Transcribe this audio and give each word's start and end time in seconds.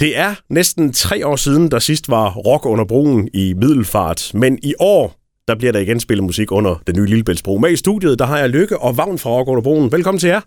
Det 0.00 0.18
er 0.18 0.34
næsten 0.50 0.92
tre 0.92 1.26
år 1.26 1.36
siden, 1.36 1.70
der 1.70 1.78
sidst 1.78 2.08
var 2.08 2.30
rock 2.30 2.66
under 2.66 2.84
broen 2.84 3.28
i 3.34 3.54
Middelfart, 3.54 4.30
men 4.34 4.58
i 4.62 4.74
år 4.78 5.14
der 5.48 5.54
bliver 5.54 5.72
der 5.72 5.80
igen 5.80 6.00
spillet 6.00 6.24
musik 6.24 6.52
under 6.52 6.82
den 6.86 6.96
nye 6.96 7.06
Lillebæltsbro. 7.06 7.58
Med 7.58 7.70
i 7.70 7.76
studiet, 7.76 8.18
der 8.18 8.26
har 8.26 8.38
jeg 8.38 8.48
Lykke 8.48 8.78
og 8.78 8.96
Vagn 8.96 9.18
fra 9.18 9.30
Rock 9.30 9.48
under 9.48 9.62
broen. 9.62 9.92
Velkommen 9.92 10.18
til 10.18 10.28
jer. 10.28 10.40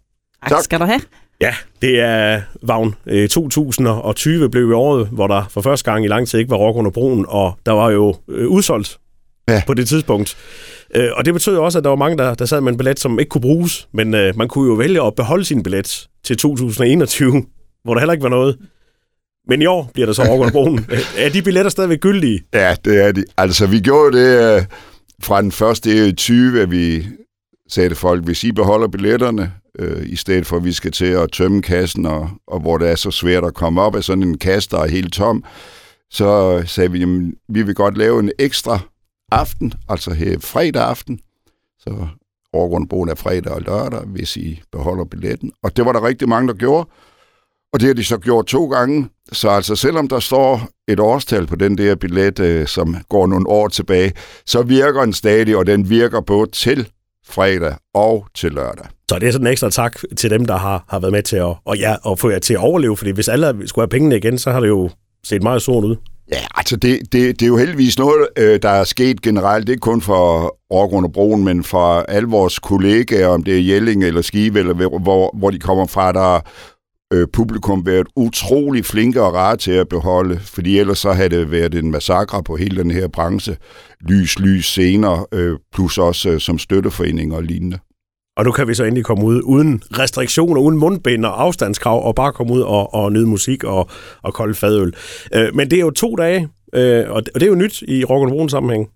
Tak 0.50 0.64
skal 0.64 0.80
du 0.80 0.86
have. 0.86 1.02
Ja, 1.42 1.56
det 1.82 2.00
er 2.00 2.42
Vagn. 2.62 2.96
2020 3.30 4.50
blev 4.50 4.70
i 4.70 4.74
året, 4.74 5.08
hvor 5.08 5.28
der 5.28 5.46
for 5.50 5.62
første 5.62 5.92
gang 5.92 6.06
i 6.06 6.08
lang 6.08 6.28
tid 6.28 6.40
ikke 6.40 6.52
var 6.52 6.58
rock 6.58 6.78
under 6.78 6.92
broen, 6.92 7.26
og 7.28 7.54
der 7.66 7.72
var 7.72 7.90
jo 7.90 8.16
øh, 8.28 8.48
udsolgt 8.48 8.98
ja. 9.50 9.64
på 9.68 9.74
det 9.74 9.88
tidspunkt. 9.88 10.38
Øh, 10.96 11.10
og 11.14 11.26
det 11.26 11.34
betød 11.34 11.58
også, 11.58 11.78
at 11.78 11.84
der 11.84 11.90
var 11.90 11.98
mange, 11.98 12.18
der, 12.18 12.34
der 12.34 12.46
sad 12.46 12.62
med 12.62 12.72
en 12.72 12.78
billet, 12.78 13.00
som 13.00 13.20
ikke 13.20 13.30
kunne 13.30 13.42
bruges, 13.42 13.88
men 13.94 14.14
øh, 14.14 14.38
man 14.38 14.48
kunne 14.48 14.70
jo 14.70 14.74
vælge 14.74 15.04
at 15.04 15.16
beholde 15.16 15.46
sin 15.46 15.64
billet 15.64 16.08
til 16.24 16.38
2021, 16.38 17.44
hvor 17.84 17.94
der 17.94 18.02
heller 18.02 18.14
ikke 18.14 18.24
var 18.24 18.30
noget. 18.30 18.58
Men 19.48 19.62
i 19.62 19.66
år 19.66 19.92
bliver 19.94 20.06
der 20.06 20.14
så 20.14 20.24
under 20.24 20.52
broen. 20.52 20.86
er 21.18 21.30
de 21.30 21.42
billetter 21.42 21.72
stadigvæk 21.72 22.00
gyldige? 22.00 22.44
Ja, 22.54 22.76
det 22.86 23.04
er 23.06 23.12
de. 23.12 23.24
Altså, 23.38 23.68
vi 23.68 23.80
gjorde 23.80 24.18
det 24.18 24.56
øh, 24.58 24.66
fra 25.24 25.42
den 25.42 25.52
første 25.52 26.08
i 26.08 26.12
20, 26.12 26.62
at 26.62 26.72
vi 26.72 27.08
sagde 27.70 27.90
til 27.90 27.96
folk, 27.96 28.24
hvis 28.24 28.44
I 28.44 28.52
beholder 28.52 28.88
billetterne, 28.88 29.54
øh, 29.80 30.10
i 30.10 30.16
stedet 30.16 30.46
for 30.46 30.58
at 30.58 30.66
vi 30.66 30.72
skal 30.72 30.92
til 30.92 31.06
at 31.06 31.32
tømme 31.32 31.62
kassen, 31.62 32.06
og, 32.06 32.30
og 32.48 32.60
hvor 32.60 32.78
det 32.78 32.90
er 32.90 32.96
så 32.96 33.12
svært 33.12 33.46
at 33.46 33.54
komme 33.54 33.82
op 33.82 33.96
af 33.96 34.04
sådan 34.04 34.24
en 34.24 34.38
kasse, 34.38 34.70
der 34.70 34.80
er 34.80 34.88
helt 34.88 35.14
tom, 35.14 35.44
så 36.12 36.62
sagde 36.66 36.92
vi, 36.92 37.00
jamen, 37.00 37.34
vi 37.50 37.62
vil 37.62 37.76
godt 37.76 37.98
lave 37.98 38.20
en 38.20 38.32
ekstra 38.40 38.80
aften, 39.32 39.74
altså 39.90 40.14
her 40.14 40.40
fredag 40.40 40.84
aften, 40.84 41.20
så 41.80 42.08
overgrundbogen 42.54 43.10
er 43.10 43.16
fredag 43.16 43.54
og 43.54 43.62
lørdag, 43.62 44.02
hvis 44.06 44.38
I 44.38 44.62
beholder 44.72 45.06
billetten. 45.06 45.52
Og 45.64 45.78
det 45.78 45.86
var 45.86 45.92
der 45.92 46.04
rigtig 46.04 46.30
mange, 46.30 46.48
der 46.48 46.54
gjorde. 46.54 46.90
Og 47.74 47.80
det 47.80 47.88
har 47.88 47.94
de 47.94 48.04
så 48.04 48.18
gjort 48.18 48.46
to 48.46 48.66
gange. 48.66 49.10
Så 49.32 49.50
altså 49.50 49.76
selvom 49.76 50.08
der 50.08 50.20
står 50.20 50.70
et 50.88 51.00
årstal 51.00 51.48
på 51.48 51.56
den 51.56 51.78
der 51.78 51.96
billet, 51.96 52.40
øh, 52.40 52.68
som 52.68 52.96
går 53.10 53.28
nogle 53.28 53.50
år 53.50 53.68
tilbage, 53.68 54.14
så 54.46 54.62
virker 54.62 55.02
den 55.02 55.14
stadig, 55.14 55.58
og 55.58 55.68
den 55.68 55.90
virker 55.90 56.22
både 56.22 56.52
til 56.52 56.90
fredag 57.28 57.76
og 57.94 58.26
til 58.36 58.52
lørdag. 58.52 58.86
Så 59.10 59.20
det 59.20 59.28
er 59.28 59.32
sådan 59.32 59.48
en 59.48 59.52
ekstra 59.52 59.70
tak 59.70 60.00
til 60.18 60.30
dem, 60.30 60.46
der 60.46 60.58
har, 60.58 60.86
har 60.90 61.00
været 61.00 61.12
med 61.12 61.24
til 61.24 61.36
at, 61.36 61.56
og 61.66 61.78
ja, 61.78 61.96
at 62.12 62.20
få 62.20 62.30
jer 62.30 62.40
til 62.40 62.54
at 62.54 62.60
overleve, 62.60 62.98
fordi 62.98 63.12
hvis 63.12 63.28
alle 63.28 63.68
skulle 63.68 63.84
have 63.84 63.90
pengene 63.90 64.18
igen, 64.18 64.38
så 64.38 64.52
har 64.52 64.60
det 64.60 64.68
jo 64.68 64.90
set 65.24 65.44
meget 65.44 65.62
sort 65.62 65.84
ud. 65.84 65.96
Ja, 66.32 66.46
altså 66.56 66.76
det, 66.76 67.00
det, 67.12 67.40
det 67.40 67.42
er 67.42 67.48
jo 67.48 67.58
heldigvis 67.58 68.00
noget, 68.00 68.28
øh, 68.38 68.60
der 68.62 68.70
er 68.70 68.84
sket 68.84 69.22
generelt, 69.22 69.70
ikke 69.70 69.80
kun 69.80 70.02
for 70.02 70.56
Aargrund 70.72 71.06
og 71.06 71.12
Broen, 71.12 71.44
men 71.44 71.64
for 71.64 72.00
alle 72.00 72.30
vores 72.30 72.60
kollegaer, 72.60 73.28
om 73.28 73.44
det 73.44 73.58
er 73.58 73.62
Jelling 73.62 74.04
eller 74.04 74.22
Skive, 74.22 74.60
eller 74.60 74.74
hvor, 75.00 75.38
hvor 75.38 75.50
de 75.50 75.60
kommer 75.60 75.86
fra, 75.86 76.12
der 76.12 76.40
øh, 77.14 77.28
publikum 77.34 77.86
været 77.86 78.08
utrolig 78.16 78.86
flinke 78.86 79.22
og 79.22 79.34
rare 79.34 79.58
til 79.58 79.72
at 79.72 79.90
beholde, 79.90 80.40
fordi 80.40 80.80
ellers 80.80 81.00
så 81.00 81.12
havde 81.12 81.30
det 81.30 81.52
været 81.52 81.76
en 81.76 81.92
massakre 81.92 82.44
på 82.44 82.56
hele 82.56 82.84
den 82.84 82.92
her 82.92 83.08
branche. 83.08 83.58
Lys, 84.10 84.40
lys 84.40 84.66
scener, 84.66 85.28
øh, 85.32 85.58
plus 85.74 85.98
også 85.98 86.30
øh, 86.30 86.40
som 86.40 86.58
støtteforening 86.58 87.36
og 87.36 87.44
lignende. 87.44 87.80
Og 88.38 88.46
nu 88.46 88.52
kan 88.52 88.68
vi 88.68 88.74
så 88.74 88.84
endelig 88.84 89.06
komme 89.06 89.26
ud 89.26 89.42
uden 89.44 89.84
restriktioner, 89.92 90.62
uden 90.62 90.78
mundbind 90.78 91.26
og 91.26 91.42
afstandskrav, 91.42 92.08
og 92.08 92.16
bare 92.16 92.34
komme 92.34 92.54
ud 92.54 92.62
og, 92.62 92.94
og 92.94 93.12
nyde 93.12 93.28
musik 93.28 93.64
og, 93.64 93.90
og 94.24 94.34
kolde 94.34 94.54
fadøl. 94.54 94.94
Øh, 95.36 95.56
men 95.56 95.72
det 95.72 95.78
er 95.78 95.82
jo 95.82 95.92
to 95.92 96.16
dage, 96.16 96.50
øh, 96.74 97.12
og, 97.12 97.26
det, 97.26 97.30
og 97.34 97.40
det 97.40 97.44
er 97.44 97.48
jo 97.48 97.56
nyt 97.56 97.82
i 97.82 98.04
Rock 98.04 98.52
sammenhæng. 98.52 98.90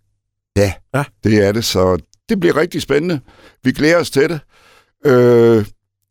Ja, 0.57 0.73
ja, 0.95 1.03
det 1.23 1.47
er 1.47 1.52
det, 1.52 1.66
så 1.66 1.97
det 2.29 2.39
bliver 2.39 2.57
rigtig 2.57 2.81
spændende. 2.81 3.19
Vi 3.63 3.72
glæder 3.72 4.00
os 4.00 4.09
til 4.09 4.29
det. 4.29 4.39
Øh, 5.05 5.66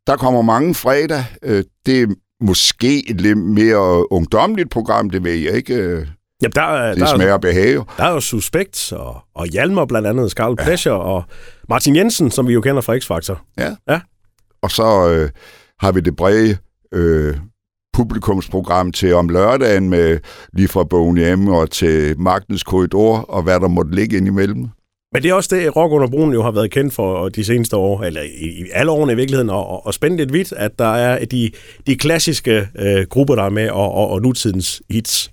der 0.06 0.16
kommer 0.16 0.42
mange 0.42 0.74
fredag. 0.74 1.24
Øh, 1.42 1.64
det 1.86 2.02
er 2.02 2.06
måske 2.40 3.10
et 3.10 3.20
lidt 3.20 3.38
mere 3.38 4.12
ungdomligt 4.12 4.70
program, 4.70 5.10
det 5.10 5.24
ved 5.24 5.34
jeg 5.34 5.52
ikke. 5.52 5.74
Øh, 5.74 6.06
Jamen, 6.42 6.52
der, 6.54 6.88
det 6.88 7.00
der 7.00 7.06
smager 7.06 7.38
behag. 7.38 7.74
Der 7.74 8.04
er 8.04 8.10
jo 8.10 8.20
Suspekt 8.20 8.92
og, 8.92 9.16
og 9.34 9.46
Hjalmar 9.46 9.84
blandt 9.84 10.08
andet, 10.08 10.30
Scarlet 10.30 10.60
ja. 10.60 10.64
Pleasure 10.64 11.00
og 11.00 11.24
Martin 11.68 11.96
Jensen, 11.96 12.30
som 12.30 12.48
vi 12.48 12.52
jo 12.52 12.60
kender 12.60 12.80
fra 12.82 12.96
X-Factor. 12.96 13.38
Ja. 13.58 13.92
ja. 13.92 14.00
Og 14.62 14.70
så 14.70 15.08
øh, 15.10 15.30
har 15.80 15.92
vi 15.92 16.00
det 16.00 16.16
brede 16.16 16.56
øh, 16.94 17.36
publikumsprogram 17.92 18.92
til 18.92 19.14
om 19.14 19.28
lørdagen 19.28 19.90
med 19.90 20.18
lige 20.52 20.68
fra 20.68 20.84
Bogen 20.84 21.40
M 21.40 21.48
og 21.48 21.70
til 21.70 22.20
Magtens 22.20 22.62
Korridor 22.62 23.18
og 23.18 23.42
hvad 23.42 23.60
der 23.60 23.68
måtte 23.68 23.94
ligge 23.94 24.16
indimellem. 24.16 24.68
Men 25.14 25.22
det 25.22 25.30
er 25.30 25.34
også 25.34 25.56
det, 25.56 25.76
Rock 25.76 25.92
under 25.92 26.08
broen 26.08 26.32
jo 26.32 26.42
har 26.42 26.50
været 26.50 26.70
kendt 26.70 26.94
for 26.94 27.28
de 27.28 27.44
seneste 27.44 27.76
år, 27.76 28.02
eller 28.02 28.22
i, 28.22 28.46
i 28.46 28.64
alle 28.72 28.92
årene 28.92 29.12
i 29.12 29.16
virkeligheden, 29.16 29.50
og, 29.50 29.86
og 29.86 29.94
spændt 29.94 30.16
lidt 30.16 30.32
vidt, 30.32 30.52
at 30.52 30.78
der 30.78 30.94
er 30.94 31.24
de, 31.24 31.50
de 31.86 31.96
klassiske 31.96 32.68
øh, 32.78 33.06
grupper, 33.10 33.34
der 33.34 33.42
er 33.42 33.50
med, 33.50 33.70
og, 33.70 33.92
og, 33.92 34.10
og 34.10 34.22
nutidens 34.22 34.82
hits. 34.90 35.30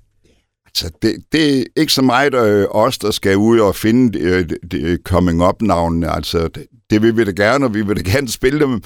Altså, 0.66 0.92
det, 1.02 1.16
det 1.32 1.60
er 1.60 1.64
ikke 1.76 1.94
så 1.94 2.02
meget 2.02 2.34
øh, 2.34 2.68
os, 2.72 2.98
der 2.98 3.12
skal 3.12 3.38
ud 3.38 3.60
og 3.60 3.76
finde 3.76 4.20
øh, 4.20 4.50
de, 4.72 4.98
coming 5.04 5.44
up-navnene. 5.48 6.16
Altså, 6.16 6.48
det, 6.48 6.66
det 6.90 7.02
vil 7.02 7.18
vi 7.18 7.24
da 7.24 7.32
gerne, 7.32 7.66
og 7.66 7.74
vi 7.74 7.82
vil 7.82 8.06
da 8.06 8.12
gerne 8.12 8.28
spille 8.40 8.60
dem 8.60 8.82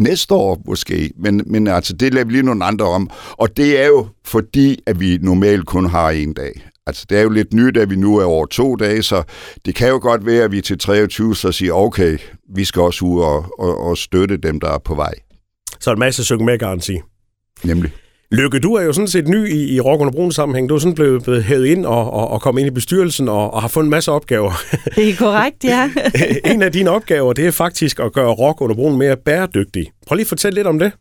næste 0.00 0.34
år 0.34 0.62
måske, 0.66 1.10
men, 1.16 1.42
men 1.46 1.66
altså, 1.66 1.92
det 1.92 2.14
lader 2.14 2.26
vi 2.26 2.32
lige 2.32 2.42
nogle 2.42 2.64
andre 2.64 2.84
om. 2.84 3.10
Og 3.30 3.56
det 3.56 3.80
er 3.80 3.86
jo 3.86 4.06
fordi, 4.24 4.82
at 4.86 5.00
vi 5.00 5.18
normalt 5.22 5.66
kun 5.66 5.86
har 5.86 6.10
en 6.10 6.34
dag. 6.34 6.62
Altså, 6.86 7.06
det 7.08 7.18
er 7.18 7.22
jo 7.22 7.28
lidt 7.28 7.54
nyt, 7.54 7.76
at 7.76 7.90
vi 7.90 7.96
nu 7.96 8.16
er 8.16 8.24
over 8.24 8.46
to 8.46 8.76
dage, 8.76 9.02
så 9.02 9.22
det 9.64 9.74
kan 9.74 9.88
jo 9.88 9.98
godt 10.02 10.26
være, 10.26 10.44
at 10.44 10.52
vi 10.52 10.60
til 10.60 10.78
23 10.78 11.36
så 11.36 11.52
siger, 11.52 11.72
okay, 11.72 12.18
vi 12.54 12.64
skal 12.64 12.82
også 12.82 13.04
ud 13.04 13.20
og, 13.20 13.46
og, 13.58 13.80
og 13.80 13.98
støtte 13.98 14.36
dem, 14.36 14.60
der 14.60 14.70
er 14.70 14.78
på 14.78 14.94
vej. 14.94 15.14
Så 15.80 15.92
en 15.92 15.98
masse 15.98 16.24
synge 16.24 16.44
med 16.44 16.58
garanti. 16.58 17.00
Nemlig. 17.64 17.92
Lykke, 18.32 18.58
du 18.58 18.74
er 18.74 18.82
jo 18.82 18.92
sådan 18.92 19.08
set 19.08 19.28
ny 19.28 19.48
i, 19.48 19.74
i 19.74 19.80
Rock 19.80 20.00
under 20.00 20.12
Brun 20.12 20.32
sammenhæng. 20.32 20.68
Du 20.68 20.74
er 20.74 20.78
sådan 20.78 20.94
blevet, 20.94 21.22
blevet 21.22 21.44
hævet 21.44 21.66
ind 21.66 21.86
og, 21.86 22.12
og, 22.12 22.30
og 22.30 22.40
kommet 22.40 22.60
ind 22.60 22.70
i 22.70 22.74
bestyrelsen 22.74 23.28
og, 23.28 23.54
og 23.54 23.60
har 23.60 23.68
fået 23.68 23.84
en 23.84 23.90
masse 23.90 24.12
opgaver. 24.12 24.52
Det 24.96 25.08
er 25.08 25.16
korrekt, 25.16 25.64
ja. 25.64 25.90
en 26.52 26.62
af 26.62 26.72
dine 26.72 26.90
opgaver, 26.90 27.32
det 27.32 27.46
er 27.46 27.50
faktisk 27.50 28.00
at 28.00 28.12
gøre 28.12 28.30
Rock 28.30 28.60
under 28.60 28.74
Brun 28.74 28.98
mere 28.98 29.16
bæredygtig. 29.16 29.90
Prøv 30.06 30.16
lige 30.16 30.24
at 30.24 30.28
fortælle 30.28 30.54
lidt 30.54 30.66
om 30.66 30.78
det. 30.78 30.92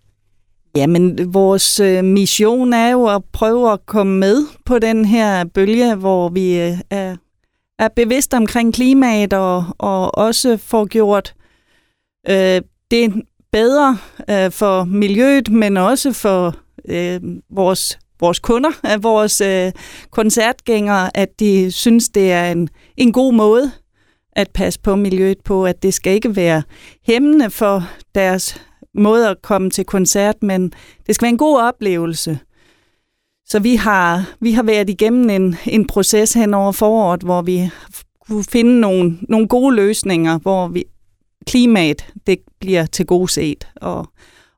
Jamen, 0.75 1.33
vores 1.33 1.79
øh, 1.79 2.03
mission 2.03 2.73
er 2.73 2.89
jo 2.89 3.05
at 3.07 3.21
prøve 3.33 3.71
at 3.71 3.85
komme 3.85 4.19
med 4.19 4.43
på 4.65 4.79
den 4.79 5.05
her 5.05 5.45
bølge, 5.45 5.95
hvor 5.95 6.29
vi 6.29 6.59
øh, 6.59 6.77
er, 6.89 7.15
er 7.79 7.87
bevidste 7.95 8.37
omkring 8.37 8.73
klimaet 8.73 9.33
og, 9.33 9.65
og 9.77 10.17
også 10.17 10.57
får 10.57 10.85
gjort 10.85 11.33
øh, 12.29 12.61
det 12.91 13.13
bedre 13.51 13.97
øh, 14.29 14.51
for 14.51 14.83
miljøet, 14.83 15.51
men 15.51 15.77
også 15.77 16.13
for 16.13 16.55
øh, 16.89 17.21
vores, 17.49 17.99
vores 18.19 18.39
kunder, 18.39 18.71
af 18.83 19.03
vores 19.03 19.41
øh, 19.41 19.71
koncertgængere, 20.11 21.17
at 21.17 21.39
de 21.39 21.71
synes, 21.71 22.09
det 22.09 22.31
er 22.31 22.51
en, 22.51 22.69
en 22.97 23.11
god 23.11 23.33
måde 23.33 23.71
at 24.35 24.51
passe 24.53 24.79
på 24.79 24.95
miljøet 24.95 25.37
på, 25.45 25.65
at 25.65 25.83
det 25.83 25.93
skal 25.93 26.13
ikke 26.13 26.35
være 26.35 26.63
hæmmende 27.07 27.49
for 27.49 27.83
deres 28.15 28.61
måde 28.95 29.29
at 29.29 29.41
komme 29.41 29.69
til 29.69 29.85
koncert, 29.85 30.43
men 30.43 30.73
det 31.07 31.15
skal 31.15 31.25
være 31.25 31.31
en 31.31 31.37
god 31.37 31.59
oplevelse. 31.59 32.39
Så 33.45 33.59
vi 33.59 33.75
har, 33.75 34.29
vi 34.39 34.51
har 34.51 34.63
været 34.63 34.89
igennem 34.89 35.29
en, 35.29 35.55
en 35.65 35.87
proces 35.87 36.33
hen 36.33 36.53
over 36.53 36.71
foråret, 36.71 37.23
hvor 37.23 37.41
vi 37.41 37.69
kunne 38.27 38.43
finde 38.43 38.79
nogle, 38.79 39.17
nogle 39.29 39.47
gode 39.47 39.75
løsninger, 39.75 40.39
hvor 40.39 40.67
vi, 40.67 40.83
klimaet 41.47 42.05
det 42.27 42.39
bliver 42.59 42.85
til 42.85 43.05
god 43.05 43.27
set, 43.27 43.67
og, 43.75 44.07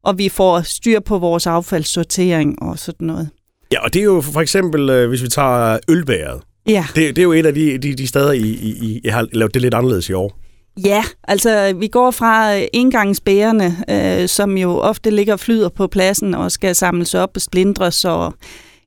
og 0.03 0.17
vi 0.17 0.29
får 0.29 0.61
styr 0.61 0.99
på 0.99 1.17
vores 1.19 1.47
affaldssortering 1.47 2.61
og 2.61 2.79
sådan 2.79 3.07
noget. 3.07 3.29
Ja, 3.71 3.83
og 3.83 3.93
det 3.93 3.99
er 3.99 4.03
jo 4.03 4.21
for 4.21 4.41
eksempel, 4.41 4.89
øh, 4.89 5.09
hvis 5.09 5.23
vi 5.23 5.27
tager 5.27 5.79
ølbæret. 5.89 6.41
Ja. 6.67 6.85
Det, 6.95 7.15
det 7.15 7.17
er 7.17 7.23
jo 7.23 7.31
et 7.31 7.45
af 7.45 7.53
de, 7.53 7.77
de, 7.77 7.95
de 7.95 8.07
steder, 8.07 8.31
I, 8.31 8.41
I, 8.41 9.01
I 9.03 9.07
har 9.07 9.27
lavet 9.33 9.53
det 9.53 9.61
lidt 9.61 9.73
anderledes 9.73 10.09
i 10.09 10.13
år. 10.13 10.39
Ja, 10.83 11.03
altså 11.23 11.73
vi 11.79 11.87
går 11.87 12.11
fra 12.11 12.55
øh, 12.57 12.63
engangsbærerne, 12.73 13.75
øh, 13.89 14.27
som 14.27 14.57
jo 14.57 14.77
ofte 14.77 15.09
ligger 15.09 15.33
og 15.33 15.39
flyder 15.39 15.69
på 15.69 15.87
pladsen 15.87 16.33
og 16.33 16.51
skal 16.51 16.75
samles 16.75 17.13
op 17.13 17.31
og 17.35 17.41
splindres. 17.41 18.05
Og, 18.05 18.33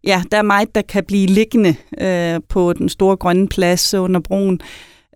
ja, 0.04 0.22
der 0.30 0.36
er 0.36 0.42
meget, 0.42 0.74
der 0.74 0.82
kan 0.82 1.04
blive 1.04 1.26
liggende 1.26 1.74
øh, 2.00 2.40
på 2.48 2.72
den 2.72 2.88
store 2.88 3.16
grønne 3.16 3.48
plads 3.48 3.94
under 3.94 4.20
broen, 4.20 4.60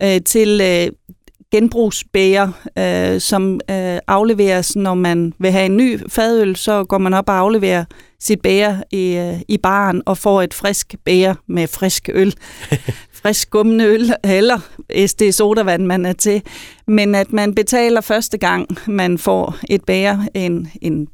øh, 0.03 0.21
til 0.27 0.61
øh, 0.61 1.15
genbrugsbæger, 1.53 2.49
øh, 2.79 3.21
som 3.21 3.61
øh, 3.71 3.99
afleveres, 4.07 4.77
når 4.77 4.95
man 4.95 5.33
vil 5.39 5.51
have 5.51 5.67
en 5.67 5.77
ny 5.77 6.01
fadøl, 6.09 6.57
så 6.57 6.85
går 6.85 6.99
man 6.99 7.15
op 7.15 7.29
og 7.29 7.39
afleverer 7.39 7.85
sit 8.21 8.41
bæger 8.43 8.83
i, 8.91 9.17
øh, 9.17 9.41
i 9.49 9.59
baren 9.59 10.03
og 10.07 10.19
får 10.19 10.43
et 10.43 10.55
frisk 10.55 10.95
bæger 11.05 11.35
med 11.47 11.69
frisk 11.69 12.09
øl. 12.13 12.35
frisk 13.23 13.51
gummende 13.51 13.85
øl, 13.85 14.13
eller 14.25 14.59
SD 15.07 15.23
sodavand, 15.33 15.87
man 15.87 16.07
er 16.07 16.13
til. 16.13 16.43
Men 16.87 17.15
at 17.15 17.33
man 17.33 17.55
betaler 17.55 18.01
første 18.01 18.39
gang, 18.39 18.69
man 18.87 19.19
får 19.19 19.57
et 19.71 19.85
bæger, 19.85 20.19
en, 20.35 20.69
en 20.83 21.09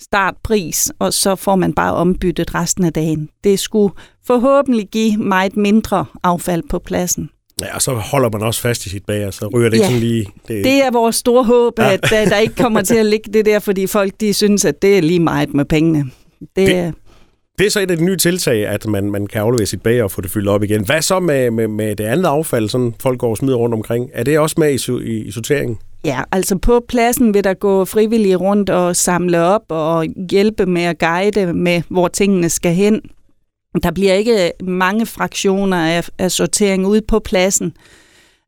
startpris, 0.00 0.92
og 0.98 1.12
så 1.12 1.34
får 1.34 1.56
man 1.56 1.72
bare 1.72 1.94
ombyttet 1.94 2.54
resten 2.54 2.84
af 2.84 2.92
dagen. 2.92 3.28
Det 3.44 3.58
skulle 3.58 3.94
forhåbentlig 4.26 4.88
give 4.88 5.16
meget 5.16 5.56
mindre 5.56 6.04
affald 6.22 6.62
på 6.70 6.78
pladsen. 6.78 7.30
Ja, 7.60 7.74
og 7.74 7.82
så 7.82 7.94
holder 7.94 8.30
man 8.32 8.42
også 8.42 8.60
fast 8.60 8.86
i 8.86 8.88
sit 8.88 9.04
bager, 9.06 9.30
så 9.30 9.50
ryger 9.54 9.68
det 9.70 9.78
ja, 9.78 9.82
ikke 9.82 9.86
sådan 9.86 10.00
lige... 10.00 10.26
Det... 10.48 10.64
det 10.64 10.84
er 10.84 10.90
vores 10.90 11.16
store 11.16 11.44
håb, 11.44 11.78
ja. 11.78 11.92
at 11.92 12.00
der, 12.10 12.24
der 12.24 12.38
ikke 12.38 12.54
kommer 12.54 12.82
til 12.82 12.94
at 12.94 13.06
ligge 13.06 13.32
det 13.32 13.46
der, 13.46 13.58
fordi 13.58 13.86
folk 13.86 14.12
de 14.20 14.34
synes, 14.34 14.64
at 14.64 14.82
det 14.82 14.98
er 14.98 15.02
lige 15.02 15.20
meget 15.20 15.54
med 15.54 15.64
pengene. 15.64 16.04
Det, 16.40 16.48
det, 16.56 16.94
Det 17.58 17.66
er 17.66 17.70
så 17.70 17.80
et 17.80 17.90
af 17.90 17.96
de 17.96 18.04
nye 18.04 18.16
tiltag, 18.16 18.66
at 18.66 18.86
man, 18.86 19.10
man 19.10 19.26
kan 19.26 19.40
aflevere 19.40 19.66
sit 19.66 19.82
bag 19.82 20.02
og 20.02 20.10
få 20.10 20.20
det 20.20 20.30
fyldt 20.30 20.48
op 20.48 20.62
igen. 20.62 20.84
Hvad 20.84 21.02
så 21.02 21.20
med, 21.20 21.50
med, 21.50 21.68
med 21.68 21.96
det 21.96 22.04
andet 22.04 22.26
affald, 22.26 22.68
som 22.68 22.94
folk 23.00 23.18
går 23.18 23.30
og 23.30 23.36
smider 23.36 23.56
rundt 23.56 23.74
omkring? 23.74 24.10
Er 24.14 24.22
det 24.22 24.38
også 24.38 24.56
med 24.58 24.70
i, 24.88 24.92
i, 25.04 25.24
i 25.24 25.30
sorteringen? 25.30 25.78
Ja, 26.04 26.22
altså 26.32 26.58
på 26.58 26.84
pladsen 26.88 27.34
vil 27.34 27.44
der 27.44 27.54
gå 27.54 27.84
frivillige 27.84 28.36
rundt 28.36 28.70
og 28.70 28.96
samle 28.96 29.42
op 29.42 29.62
og 29.68 30.06
hjælpe 30.30 30.66
med 30.66 30.82
at 30.82 30.98
guide 30.98 31.52
med, 31.52 31.82
hvor 31.88 32.08
tingene 32.08 32.48
skal 32.48 32.72
hen. 32.72 33.00
Der 33.82 33.90
bliver 33.90 34.14
ikke 34.14 34.52
mange 34.62 35.06
fraktioner 35.06 35.76
af, 35.76 36.08
af 36.18 36.30
sortering 36.32 36.86
ude 36.86 37.02
på 37.08 37.18
pladsen, 37.18 37.72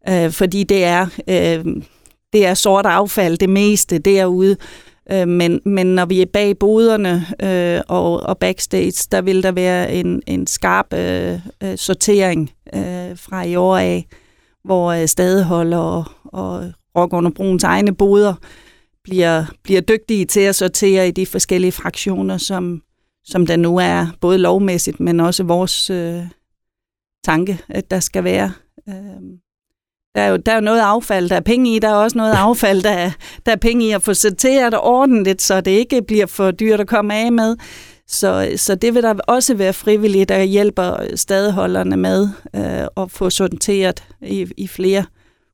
øh, 0.09 0.31
fordi 0.31 0.65
det 0.65 0.85
er, 0.85 1.07
øh, 1.29 1.65
det 2.33 2.47
er 2.47 2.55
sort 2.55 2.87
affald 2.87 3.39
det 3.39 3.49
meste 3.49 3.99
derude. 3.99 4.57
Øh, 5.13 5.29
men, 5.29 5.61
men 5.65 5.87
når 5.87 6.05
vi 6.05 6.23
er 6.23 6.27
bag 6.33 6.59
boderne 6.59 7.27
øh, 7.43 7.81
og, 7.89 8.21
og 8.21 8.39
backstage, 8.39 9.09
der 9.13 9.21
vil 9.21 9.43
der 9.43 9.53
være 9.53 9.93
en, 9.93 10.23
en 10.27 10.47
skarp 10.47 10.95
øh, 10.95 11.39
øh 11.63 11.79
sortering 11.79 12.51
øh, 12.75 13.17
fra 13.17 13.45
i 13.45 13.57
år 13.57 13.77
af, 13.77 14.07
hvor 14.65 14.93
øh, 14.93 15.09
stadeholder 15.09 15.79
og, 15.79 16.05
og 16.25 16.73
Rock 16.97 17.13
under 17.13 17.31
Bruns 17.31 17.65
egne 17.65 17.95
boder 17.95 18.35
bliver, 19.05 19.45
bliver 19.65 19.81
dygtige 19.81 20.25
til 20.25 20.41
at 20.41 20.55
sortere 20.55 21.09
i 21.09 21.11
de 21.11 21.27
forskellige 21.27 21.73
fraktioner, 21.73 22.39
som, 22.39 22.83
som 23.25 23.47
der 23.47 23.57
nu 23.57 23.77
er, 23.77 24.07
både 24.21 24.39
lovmæssigt, 24.39 25.01
men 25.01 25.21
også 25.21 25.43
vores 25.43 25.91
øh, 25.91 26.23
tanke, 27.25 27.59
at 27.69 27.91
der 27.91 28.01
skal 28.01 28.25
være. 28.25 28.53
Øh, 28.89 28.95
der 30.15 30.21
er, 30.23 30.29
jo, 30.29 30.37
der 30.37 30.53
er 30.53 30.57
jo 30.57 30.61
noget 30.61 30.81
affald, 30.81 31.29
der 31.29 31.37
er 31.37 31.41
penge 31.41 31.77
i. 31.77 31.79
Der 31.79 31.89
er 31.89 31.95
også 31.95 32.19
noget 32.19 32.33
affald, 32.33 32.83
der 32.83 32.91
er, 32.91 33.11
der 33.47 33.53
er 33.53 33.57
penge 33.57 33.87
i 33.87 33.91
at 33.91 34.03
få 34.03 34.15
sorteret 34.15 34.75
ordentligt, 34.79 35.43
så 35.43 35.61
det 35.61 35.71
ikke 35.71 36.03
bliver 36.03 36.27
for 36.27 36.51
dyrt 36.51 36.81
at 36.81 36.87
komme 36.87 37.15
af 37.15 37.33
med. 37.33 37.57
Så, 38.07 38.53
så 38.57 38.75
det 38.75 38.95
vil 38.95 39.03
der 39.03 39.15
også 39.29 39.55
være 39.55 39.73
frivilligt, 39.73 40.29
der 40.29 40.43
hjælper 40.43 41.17
stadeholderne 41.17 41.97
med 41.97 42.29
øh, 42.57 43.05
at 43.05 43.11
få 43.11 43.31
sorteret 43.31 44.05
i, 44.23 44.47
i 44.57 44.67
flere 44.67 45.05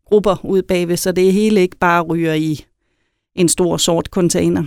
grupper 0.07 0.45
ud 0.45 0.63
bagved, 0.63 0.97
så 0.97 1.13
det 1.13 1.33
hele 1.33 1.61
ikke 1.61 1.79
bare 1.79 2.03
ryger 2.03 2.35
i 2.35 2.65
en 3.35 3.49
stor 3.49 3.77
sort 3.77 4.07
container. 4.07 4.65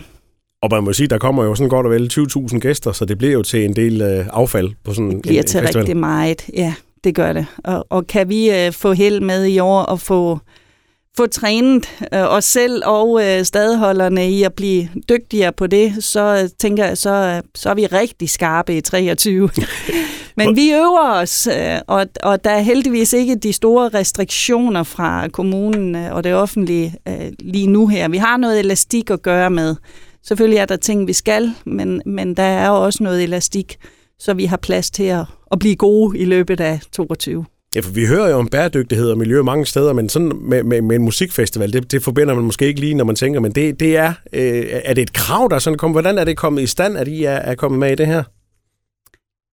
Og 0.62 0.70
man 0.72 0.84
må 0.84 0.94
sige, 0.94 1.08
der 1.08 1.18
kommer 1.18 1.44
jo 1.44 1.56
sådan 1.56 1.70
godt 1.70 1.86
og 1.86 1.92
vel 1.92 2.10
20.000 2.14 2.60
gæster, 2.60 2.92
så 2.92 3.06
det 3.06 3.18
bliver 3.18 3.34
jo 3.34 3.44
til 3.44 3.66
en 3.66 3.76
del 3.76 4.02
øh, 4.02 4.26
affald 4.30 4.72
på 4.84 4.94
sådan 4.94 5.12
det 5.12 5.22
bliver 5.22 5.42
en, 5.42 5.48
til 5.48 5.58
en 5.58 5.64
festival. 5.64 5.84
rigtig 5.84 5.98
meget, 5.98 6.50
ja, 6.54 6.74
det 7.04 7.16
gør 7.16 7.34
det. 7.34 7.46
Og, 7.64 7.86
og 7.90 8.08
kan 8.08 8.30
vi 8.30 8.52
øh, 8.52 8.72
få 8.72 8.94
held 8.94 9.20
med 9.20 9.46
i 9.46 9.60
år 9.60 9.82
og 9.82 10.00
få, 10.00 10.40
få 11.18 11.28
trænet 11.28 11.90
øh, 12.14 12.34
os 12.34 12.46
selv 12.46 12.82
og 12.86 13.22
øh, 13.24 13.46
stadholderne 13.46 14.32
i 14.32 14.44
at 14.44 14.54
blive 14.54 14.90
dygtigere 15.10 15.52
på 15.52 15.68
det, 15.68 16.04
så 16.04 16.40
øh, 16.44 16.50
tænker 16.60 16.86
jeg, 16.86 16.98
så, 16.98 17.10
øh, 17.10 17.42
så 17.56 17.70
er 17.70 17.74
vi 17.74 17.86
rigtig 17.86 18.30
skarpe 18.30 18.78
i 18.78 18.82
23. 18.82 19.50
Men 20.38 20.56
vi 20.56 20.74
øver 20.74 21.22
os, 21.22 21.48
øh, 21.48 21.80
og, 21.88 22.06
og 22.24 22.44
der 22.44 22.52
er 22.52 22.60
heldigvis 22.60 23.14
ikke 23.14 23.36
de 23.36 23.54
store 23.54 23.90
restriktioner 23.90 24.84
fra 24.84 25.28
kommunen 25.28 25.96
øh, 25.96 26.14
og 26.14 26.24
det 26.24 26.34
offentlige 26.34 26.96
øh, 27.08 27.32
lige 27.40 27.68
nu 27.68 27.88
her. 27.88 28.08
Vi 28.08 28.18
har 28.18 28.38
noget 28.38 28.60
elastik 28.60 29.10
at 29.10 29.22
gøre 29.22 29.50
med. 29.50 29.76
Selvfølgelig 30.28 30.58
er 30.58 30.66
der 30.66 30.76
ting, 30.76 31.08
vi 31.08 31.14
skal, 31.14 31.52
men, 31.66 32.02
men 32.06 32.34
der 32.34 32.44
er 32.44 32.70
også 32.70 33.04
noget 33.04 33.24
elastik, 33.24 33.78
så 34.20 34.34
vi 34.34 34.46
har 34.46 34.58
plads 34.58 34.92
til 34.92 35.04
at, 35.04 35.26
at 35.52 35.60
blive 35.60 35.76
gode 35.76 36.20
i 36.20 36.26
løbet 36.26 36.60
af 36.60 36.80
22. 36.92 37.46
Ja, 37.76 37.80
for 37.80 37.92
vi 37.92 38.06
hører 38.06 38.30
jo 38.30 38.36
om 38.38 38.48
bæredygtighed 38.48 39.10
og 39.12 39.18
miljø 39.18 39.42
mange 39.42 39.66
steder, 39.66 39.94
men 39.94 40.10
sådan 40.10 40.32
med, 40.42 40.64
med, 40.64 40.82
med 40.82 40.96
en 40.96 41.02
musikfestival, 41.02 41.74
det, 41.74 41.92
det 41.92 42.04
forbinder 42.04 42.36
man 42.36 42.44
måske 42.44 42.66
ikke 42.66 42.80
lige, 42.80 42.94
når 42.94 43.04
man 43.06 43.16
tænker, 43.16 43.40
men 43.40 43.52
det, 43.52 43.80
det 43.80 43.98
er, 43.98 44.14
øh, 44.34 44.66
er 44.70 44.94
det 44.94 45.02
et 45.02 45.14
krav, 45.14 45.48
der 45.52 45.60
sådan 45.60 45.78
kommer? 45.78 45.94
Hvordan 45.94 46.18
er 46.18 46.24
det 46.24 46.38
kommet 46.38 46.62
i 46.62 46.68
stand, 46.68 46.98
at 46.98 47.08
I 47.08 47.24
er, 47.24 47.32
er 47.32 47.56
kommet 47.56 47.80
med 47.80 47.92
i 47.92 47.96
det 47.96 48.08
her? 48.08 48.24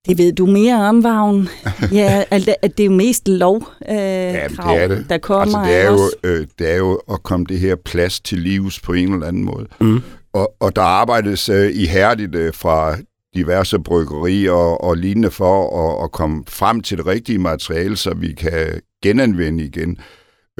Det 0.08 0.18
ved 0.18 0.32
du 0.32 0.46
mere 0.46 0.74
om, 0.74 1.04
Vagn. 1.04 1.48
Ja, 1.92 2.24
altså, 2.30 2.54
at 2.62 2.78
det 2.78 2.82
er 2.84 2.86
jo 2.86 2.92
mest 2.92 3.28
lov, 3.28 3.68
øh, 3.88 3.96
Ja, 3.96 4.48
krav, 4.48 4.74
det 4.74 4.82
er 4.82 4.88
det. 4.88 5.06
der 5.08 5.18
kommer 5.18 5.58
altså, 5.58 5.72
det, 5.72 5.82
er 5.82 5.90
af 5.90 5.92
jo, 5.92 6.10
øh, 6.24 6.46
det 6.58 6.72
er 6.72 6.76
jo 6.76 7.00
at 7.12 7.22
komme 7.22 7.46
det 7.48 7.58
her 7.58 7.74
plads 7.74 8.20
til 8.20 8.38
livs 8.38 8.80
på 8.80 8.92
en 8.92 9.12
eller 9.14 9.26
anden 9.26 9.44
måde. 9.44 9.66
Mm. 9.80 10.00
Og, 10.34 10.54
og 10.60 10.76
der 10.76 10.82
arbejdes 10.82 11.48
øh, 11.48 11.70
ihærdigt 11.74 12.34
øh, 12.34 12.54
fra 12.54 12.96
diverse 13.34 13.78
bryggerier 13.78 14.52
og, 14.52 14.84
og 14.84 14.96
lignende 14.96 15.30
for 15.30 15.80
at, 15.84 16.04
at 16.04 16.12
komme 16.12 16.44
frem 16.48 16.80
til 16.80 16.98
det 16.98 17.06
rigtige 17.06 17.38
materiale, 17.38 17.96
så 17.96 18.14
vi 18.14 18.32
kan 18.32 18.80
genanvende 19.02 19.64
igen. 19.64 19.98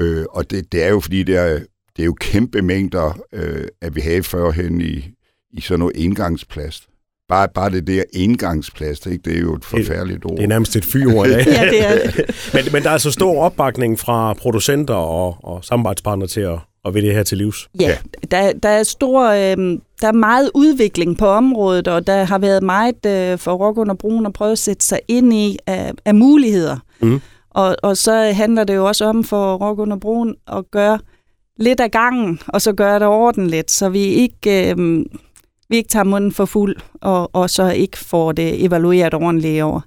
Øh, 0.01 0.25
og 0.29 0.51
det, 0.51 0.71
det 0.71 0.83
er 0.83 0.89
jo 0.89 0.99
fordi, 0.99 1.23
det 1.23 1.37
er, 1.37 1.59
det 1.95 2.01
er 2.01 2.05
jo 2.05 2.15
kæmpe 2.19 2.61
mængder, 2.61 3.19
øh, 3.33 3.67
at 3.81 3.95
vi 3.95 4.01
havde 4.01 4.23
førhen 4.23 4.81
i, 4.81 5.11
i 5.51 5.61
sådan 5.61 5.79
noget 5.79 6.05
engangsplast. 6.05 6.83
Bare, 7.29 7.47
bare 7.55 7.69
det 7.69 7.87
der 7.87 8.03
engangsplast, 8.13 9.05
ikke? 9.05 9.21
det 9.25 9.37
er 9.37 9.41
jo 9.41 9.55
et 9.55 9.65
forfærdeligt 9.65 10.25
ord. 10.25 10.37
Det 10.37 10.43
er 10.43 10.47
nærmest 10.47 10.75
et 10.75 10.85
fyord 10.85 11.27
af. 11.31 11.45
Ja, 11.45 11.65
det 11.65 11.85
er 11.85 12.11
det. 12.11 12.35
men, 12.53 12.63
men 12.73 12.83
der 12.83 12.89
er 12.89 12.93
altså 12.93 13.11
stor 13.11 13.41
opbakning 13.41 13.99
fra 13.99 14.33
producenter 14.33 14.93
og, 14.93 15.37
og 15.43 15.65
samarbejdspartnere 15.65 16.27
til 16.27 16.41
at, 16.41 16.59
at 16.85 16.93
ved 16.93 17.01
det 17.01 17.13
her 17.13 17.23
til 17.23 17.37
livs. 17.37 17.69
Ja, 17.79 17.97
der, 18.31 18.53
der 18.53 18.69
er 18.69 18.83
stor, 18.83 19.23
øh, 19.23 19.79
der 20.01 20.07
er 20.07 20.11
meget 20.11 20.51
udvikling 20.53 21.17
på 21.17 21.27
området, 21.27 21.87
og 21.87 22.07
der 22.07 22.23
har 22.23 22.37
været 22.37 22.63
meget 22.63 23.05
øh, 23.05 23.37
for 23.37 23.53
Rock 23.53 23.77
under 23.77 23.93
Broen 23.93 24.25
at 24.25 24.33
prøve 24.33 24.51
at 24.51 24.59
sætte 24.59 24.85
sig 24.85 24.99
ind 25.07 25.33
i 25.33 25.57
af, 25.67 25.91
af 26.05 26.15
muligheder. 26.15 26.77
Mm. 27.01 27.21
Og, 27.49 27.75
og 27.83 27.97
så 27.97 28.13
handler 28.13 28.63
det 28.63 28.75
jo 28.75 28.85
også 28.85 29.05
om 29.05 29.23
for 29.23 29.55
Rock 29.55 29.79
under 29.79 29.97
Broen 29.97 30.35
at 30.47 30.71
gøre 30.71 30.99
lidt 31.59 31.79
af 31.79 31.91
gangen, 31.91 32.39
og 32.47 32.61
så 32.61 32.73
gøre 32.73 32.99
det 32.99 33.07
ordentligt, 33.07 33.71
så 33.71 33.89
vi 33.89 34.03
ikke, 34.03 34.71
øh, 34.71 35.05
vi 35.69 35.75
ikke 35.75 35.89
tager 35.89 36.03
munden 36.03 36.31
for 36.31 36.45
fuld, 36.45 36.75
og, 37.01 37.35
og 37.35 37.49
så 37.49 37.69
ikke 37.69 37.97
får 37.97 38.31
det 38.31 38.65
evalueret 38.65 39.13
ordentligt 39.13 39.57
i 39.57 39.61
år. 39.61 39.83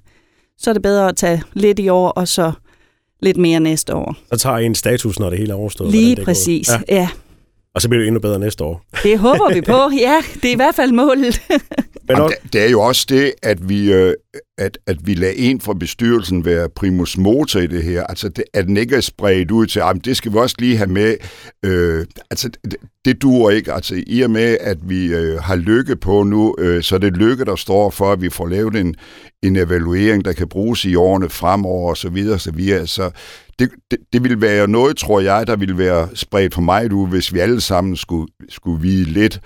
Så 0.57 0.69
er 0.69 0.73
det 0.73 0.81
bedre 0.81 1.09
at 1.09 1.15
tage 1.15 1.43
lidt 1.53 1.79
i 1.79 1.89
år, 1.89 2.09
og 2.09 2.27
så 2.27 2.51
lidt 3.19 3.37
mere 3.37 3.59
næste 3.59 3.95
år. 3.95 4.15
Så 4.33 4.39
tager 4.39 4.57
en 4.57 4.75
status, 4.75 5.19
når 5.19 5.29
det 5.29 5.39
hele 5.39 5.51
er 5.51 5.55
overstået. 5.57 5.91
Lige 5.91 6.15
det 6.15 6.25
præcis, 6.25 6.67
gået. 6.67 6.83
ja. 6.89 6.95
ja. 6.95 7.09
Og 7.79 7.83
så 7.83 7.89
bliver 7.89 7.99
det 7.99 8.07
endnu 8.07 8.19
bedre 8.19 8.39
næste 8.39 8.63
år. 8.63 8.81
Det 9.03 9.19
håber 9.19 9.53
vi 9.53 9.61
på, 9.61 9.89
ja. 10.07 10.21
Det 10.33 10.45
er 10.45 10.51
i 10.51 10.55
hvert 10.55 10.75
fald 10.75 10.91
målet. 10.91 11.41
Men 11.49 11.59
Jamen, 12.09 12.23
også, 12.23 12.35
det, 12.43 12.53
det 12.53 12.65
er 12.65 12.69
jo 12.69 12.81
også 12.81 13.05
det, 13.09 13.33
at 13.43 13.69
vi, 13.69 13.93
øh, 13.93 14.13
at, 14.57 14.77
at 14.87 14.97
vi 15.03 15.13
lader 15.13 15.33
en 15.37 15.61
fra 15.61 15.73
bestyrelsen 15.73 16.45
være 16.45 16.69
primus 16.69 17.17
motor 17.17 17.59
i 17.59 17.67
det 17.67 17.83
her. 17.83 18.03
Altså, 18.03 18.29
det, 18.29 18.43
at 18.53 18.67
den 18.67 18.77
ikke 18.77 18.95
er 18.95 19.01
spredt 19.01 19.51
ud 19.51 19.65
til, 19.65 19.79
jamen, 19.79 20.01
det 20.05 20.17
skal 20.17 20.31
vi 20.31 20.37
også 20.37 20.55
lige 20.59 20.77
have 20.77 20.89
med. 20.89 21.15
Øh, 21.65 22.05
altså, 22.29 22.49
det, 22.63 22.75
det 23.05 23.21
duer 23.21 23.51
ikke. 23.51 23.73
Altså, 23.73 24.03
i 24.07 24.21
og 24.21 24.31
med, 24.31 24.57
at 24.61 24.77
vi 24.81 25.05
øh, 25.05 25.39
har 25.39 25.55
lykke 25.55 25.95
på 25.95 26.23
nu, 26.23 26.55
øh, 26.59 26.83
så 26.83 26.95
er 26.95 26.99
det 26.99 27.17
lykke, 27.17 27.45
der 27.45 27.55
står 27.55 27.89
for, 27.89 28.11
at 28.11 28.21
vi 28.21 28.29
får 28.29 28.47
lavet 28.47 28.75
en, 28.75 28.95
en 29.43 29.55
evaluering, 29.55 30.25
der 30.25 30.33
kan 30.33 30.47
bruges 30.47 30.85
i 30.85 30.95
årene 30.95 31.29
fremover, 31.29 31.89
og 31.89 31.97
så 31.97 32.09
videre, 32.09 32.39
så 32.39 32.51
videre. 32.51 32.87
Så 32.87 33.11
det, 33.59 33.69
det, 33.91 33.99
det 34.13 34.23
vil 34.23 34.41
være 34.41 34.67
noget, 34.67 34.97
tror 34.97 35.19
jeg, 35.19 35.47
der 35.47 35.55
vil 35.55 35.77
være 35.77 36.09
spredt 36.13 36.53
for 36.53 36.61
mig 36.61 36.93
ud, 36.93 37.07
hvis 37.07 37.33
vi 37.33 37.39
alle 37.39 37.61
sammen 37.61 37.95
skulle, 37.95 38.27
skulle 38.49 38.81
vide 38.81 39.03
lidt 39.03 39.39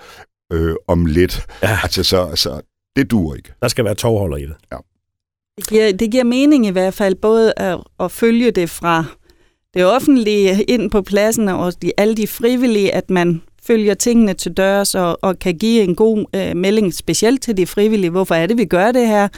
øh, 0.52 0.74
om 0.88 1.06
lidt. 1.06 1.46
Ja. 1.62 1.78
Altså, 1.82 2.02
så, 2.02 2.30
så 2.34 2.60
det 2.96 3.10
duer 3.10 3.34
ikke. 3.34 3.52
der 3.62 3.68
skal 3.68 3.84
være 3.84 3.94
tovholder 3.94 4.36
i 4.36 4.46
det. 4.46 4.54
Det 5.56 5.68
giver, 5.68 5.92
det 5.92 6.10
giver 6.10 6.24
mening 6.24 6.66
i 6.66 6.70
hvert 6.70 6.94
fald 6.94 7.14
både 7.14 7.52
at, 7.56 7.78
at 8.00 8.12
følge 8.12 8.50
det 8.50 8.70
fra 8.70 9.04
det 9.74 9.84
offentlige 9.84 10.62
ind 10.62 10.90
på 10.90 11.02
pladsen 11.02 11.48
og 11.48 11.82
de, 11.82 11.92
alle 11.96 12.14
de 12.14 12.26
frivillige, 12.26 12.94
at 12.94 13.10
man 13.10 13.42
følger 13.62 13.94
tingene 13.94 14.34
til 14.34 14.52
dørs 14.52 14.94
og, 14.94 15.18
og 15.22 15.38
kan 15.38 15.58
give 15.58 15.82
en 15.82 15.94
god 15.94 16.24
øh, 16.34 16.56
melding, 16.56 16.94
specielt 16.94 17.42
til 17.42 17.56
de 17.56 17.66
frivillige. 17.66 18.10
Hvorfor 18.10 18.34
er 18.34 18.46
det, 18.46 18.58
vi 18.58 18.64
gør 18.64 18.92
det 18.92 19.06
her? 19.06 19.28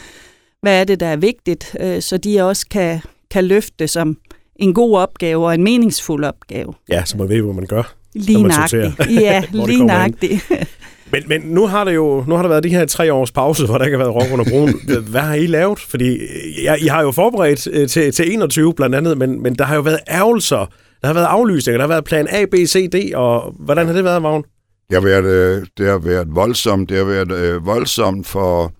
Hvad 0.62 0.80
er 0.80 0.84
det, 0.84 1.00
der 1.00 1.06
er 1.06 1.16
vigtigt? 1.16 1.76
Øh, 1.80 2.02
så 2.02 2.16
de 2.16 2.42
også 2.42 2.66
kan, 2.70 3.00
kan 3.30 3.44
løfte 3.44 3.74
det 3.78 3.90
som 3.90 4.16
en 4.58 4.74
god 4.74 4.98
opgave 4.98 5.46
og 5.46 5.54
en 5.54 5.62
meningsfuld 5.62 6.24
opgave. 6.24 6.74
Ja, 6.88 7.04
så 7.04 7.16
man 7.16 7.28
ved, 7.28 7.42
hvad 7.42 7.54
man 7.54 7.66
gør. 7.66 7.94
Lige 8.14 8.42
nøjagtigt. 8.42 9.10
Ja, 9.20 9.42
lige 9.68 9.86
nøjagtigt. 9.86 10.50
Men, 11.12 11.22
men 11.26 11.40
nu 11.40 11.66
har 11.66 11.84
det 11.84 11.94
jo 11.94 12.24
nu 12.26 12.34
har 12.34 12.42
der 12.42 12.48
været 12.48 12.64
de 12.64 12.68
her 12.68 12.86
tre 12.86 13.12
års 13.12 13.32
pause, 13.32 13.66
hvor 13.66 13.78
der 13.78 13.84
ikke 13.84 13.98
har 13.98 14.04
været 14.04 14.14
rock 14.14 14.32
under 14.32 14.44
broen. 14.50 14.74
Hvad 15.10 15.20
har 15.20 15.34
I 15.34 15.46
lavet? 15.46 15.78
Fordi 15.78 16.18
ja, 16.62 16.74
I 16.74 16.86
har 16.86 17.02
jo 17.02 17.10
forberedt 17.10 17.68
øh, 17.72 17.88
til, 17.88 18.12
til 18.12 18.32
21 18.32 18.74
blandt 18.74 18.94
andet, 18.94 19.18
men, 19.18 19.42
men 19.42 19.54
der 19.54 19.64
har 19.64 19.74
jo 19.74 19.80
været 19.80 19.98
ærgelser. 20.08 20.72
Der 21.00 21.06
har 21.06 21.14
været 21.14 21.26
aflysninger, 21.26 21.78
der 21.78 21.82
har 21.82 21.94
været 21.94 22.04
plan 22.04 22.28
A, 22.30 22.44
B, 22.44 22.54
C, 22.54 22.90
D, 22.90 23.14
og 23.14 23.54
hvordan 23.58 23.86
har 23.86 23.92
det 23.94 24.04
været, 24.04 24.22
Vagn? 24.22 24.42
Det 24.90 24.94
har 24.94 25.00
været, 25.00 25.24
øh, 25.24 25.66
det 25.78 25.86
har 25.86 25.98
været 25.98 26.26
voldsomt. 26.30 26.88
Det 26.88 26.96
har 26.96 27.04
været 27.04 27.32
øh, 27.32 27.66
voldsomt 27.66 28.26
for, 28.26 28.72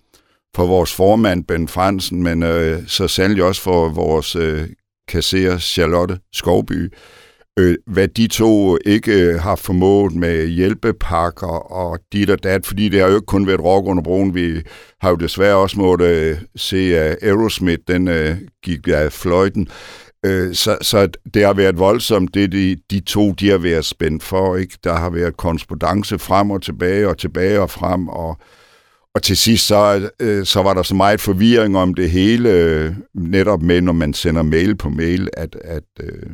for 0.55 0.67
vores 0.67 0.93
formand, 0.93 1.43
Ben 1.43 1.67
Fransen, 1.67 2.23
men 2.23 2.43
øh, 2.43 2.79
så 2.87 3.07
sandelig 3.07 3.43
også 3.43 3.61
for 3.61 3.89
vores 3.89 4.35
øh, 4.35 4.63
kasserer, 5.07 5.57
Charlotte 5.57 6.19
Skovby. 6.33 6.93
Øh, 7.59 7.75
hvad 7.87 8.07
de 8.07 8.27
to 8.27 8.77
ikke 8.85 9.11
øh, 9.11 9.39
har 9.39 9.55
formået 9.55 10.15
med 10.15 10.47
hjælpepakker 10.47 11.71
og 11.71 11.99
dit 12.13 12.29
og 12.29 12.43
dat, 12.43 12.65
fordi 12.65 12.89
det 12.89 12.99
har 12.99 13.07
jo 13.07 13.15
ikke 13.15 13.25
kun 13.25 13.47
været 13.47 13.63
rock 13.63 13.87
under 13.87 14.03
broen. 14.03 14.35
Vi 14.35 14.61
har 15.01 15.09
jo 15.09 15.15
desværre 15.15 15.55
også 15.55 15.79
måttet 15.79 16.07
øh, 16.07 16.37
se, 16.55 16.97
at 16.97 17.17
Aerosmith, 17.21 17.81
den 17.87 18.07
øh, 18.07 18.37
gik 18.63 18.87
af 18.87 19.13
fløjten. 19.13 19.67
Øh, 20.25 20.53
så, 20.53 20.77
så 20.81 21.07
det 21.33 21.45
har 21.45 21.53
været 21.53 21.79
voldsomt, 21.79 22.33
det 22.33 22.51
de, 22.51 22.77
de 22.91 22.99
to, 22.99 23.31
de 23.31 23.49
har 23.49 23.57
været 23.57 23.85
spændt 23.85 24.23
for. 24.23 24.55
Ikke? 24.55 24.77
Der 24.83 24.93
har 24.93 25.09
været 25.09 25.37
korrespondence 25.37 26.19
frem 26.19 26.51
og 26.51 26.61
tilbage 26.61 27.07
og 27.07 27.17
tilbage 27.17 27.61
og 27.61 27.69
frem, 27.69 28.07
og, 28.07 28.37
og 29.15 29.23
til 29.23 29.37
sidst, 29.37 29.67
så, 29.67 30.09
øh, 30.19 30.45
så 30.45 30.63
var 30.63 30.73
der 30.73 30.83
så 30.83 30.95
meget 30.95 31.21
forvirring 31.21 31.77
om 31.77 31.93
det 31.93 32.11
hele, 32.11 32.51
øh, 32.51 32.93
netop 33.13 33.61
med, 33.61 33.81
når 33.81 33.93
man 33.93 34.13
sender 34.13 34.41
mail 34.41 34.75
på 34.75 34.89
mail, 34.89 35.29
at, 35.33 35.55
at 35.63 35.83
øh, 35.99 36.29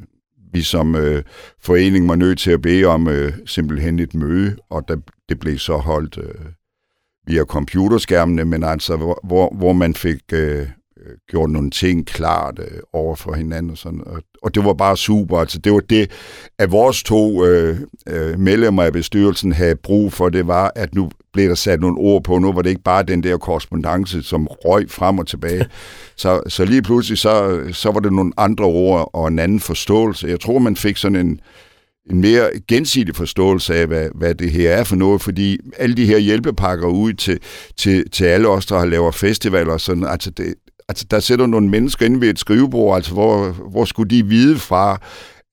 vi 0.53 0.61
som 0.61 0.95
øh, 0.95 1.23
forening 1.61 2.09
var 2.09 2.15
nødt 2.15 2.39
til 2.39 2.51
at 2.51 2.61
bede 2.61 2.85
om 2.85 3.07
øh, 3.07 3.33
simpelthen 3.45 3.99
et 3.99 4.13
møde, 4.13 4.55
og 4.69 4.87
der, 4.87 4.97
det 5.29 5.39
blev 5.39 5.57
så 5.57 5.77
holdt 5.77 6.17
øh, 6.17 6.45
via 7.27 7.43
computerskærmene, 7.43 8.45
men 8.45 8.63
altså, 8.63 8.95
hvor, 8.97 9.55
hvor, 9.57 9.73
man 9.73 9.93
fik 9.93 10.21
øh, 10.33 10.67
gjort 11.29 11.49
nogle 11.49 11.69
ting 11.69 12.07
klart 12.07 12.59
øh, 12.59 12.79
over 12.93 13.15
for 13.15 13.33
hinanden. 13.33 13.71
Og, 13.71 13.77
sådan, 13.77 14.01
og, 14.05 14.21
og 14.43 14.55
det 14.55 14.65
var 14.65 14.73
bare 14.73 14.97
super. 14.97 15.37
Altså, 15.37 15.59
det 15.59 15.73
var 15.73 15.79
det, 15.79 16.11
at 16.59 16.71
vores 16.71 17.03
to 17.03 17.45
øh, 17.45 17.79
øh, 18.09 18.39
medlemmer 18.39 18.83
af 18.83 18.93
bestyrelsen 18.93 19.51
havde 19.51 19.75
brug 19.75 20.13
for, 20.13 20.29
det 20.29 20.47
var, 20.47 20.71
at 20.75 20.95
nu 20.95 21.09
blev 21.33 21.49
der 21.49 21.55
sat 21.55 21.79
nogle 21.79 21.97
ord 21.97 22.23
på. 22.23 22.39
Nu 22.39 22.53
var 22.53 22.61
det 22.61 22.69
ikke 22.69 22.83
bare 22.83 23.03
den 23.03 23.23
der 23.23 23.37
korrespondence, 23.37 24.23
som 24.23 24.47
røg 24.47 24.89
frem 24.89 25.19
og 25.19 25.27
tilbage. 25.27 25.65
så, 26.15 26.41
så 26.47 26.65
lige 26.65 26.81
pludselig, 26.81 27.17
så, 27.17 27.63
så 27.71 27.91
var 27.91 27.99
det 27.99 28.13
nogle 28.13 28.33
andre 28.37 28.65
ord 28.65 29.09
og 29.13 29.27
en 29.27 29.39
anden 29.39 29.59
forståelse. 29.59 30.27
Jeg 30.27 30.39
tror, 30.39 30.59
man 30.59 30.75
fik 30.75 30.97
sådan 30.97 31.27
en, 31.27 31.39
en 32.09 32.21
mere 32.21 32.49
gensidig 32.67 33.15
forståelse 33.15 33.75
af, 33.75 33.87
hvad, 33.87 34.09
hvad 34.15 34.35
det 34.35 34.51
her 34.51 34.71
er 34.71 34.83
for 34.83 34.95
noget, 34.95 35.21
fordi 35.21 35.57
alle 35.77 35.95
de 35.95 36.05
her 36.05 36.17
hjælpepakker 36.17 36.87
ud 36.87 37.13
til, 37.13 37.39
til, 37.77 38.09
til 38.09 38.25
alle 38.25 38.47
os, 38.47 38.65
der 38.65 38.79
har 38.79 38.85
lavet 38.85 39.15
festivaler, 39.15 39.77
sådan, 39.77 40.03
altså 40.03 40.29
det, 40.29 40.53
altså 40.89 41.05
der 41.11 41.19
sætter 41.19 41.45
nogle 41.47 41.69
mennesker 41.69 42.05
ind 42.05 42.19
ved 42.19 42.29
et 42.29 42.39
skrivebord, 42.39 42.95
altså 42.95 43.13
hvor, 43.13 43.49
hvor 43.71 43.85
skulle 43.85 44.09
de 44.09 44.25
vide 44.25 44.59
fra, 44.59 45.01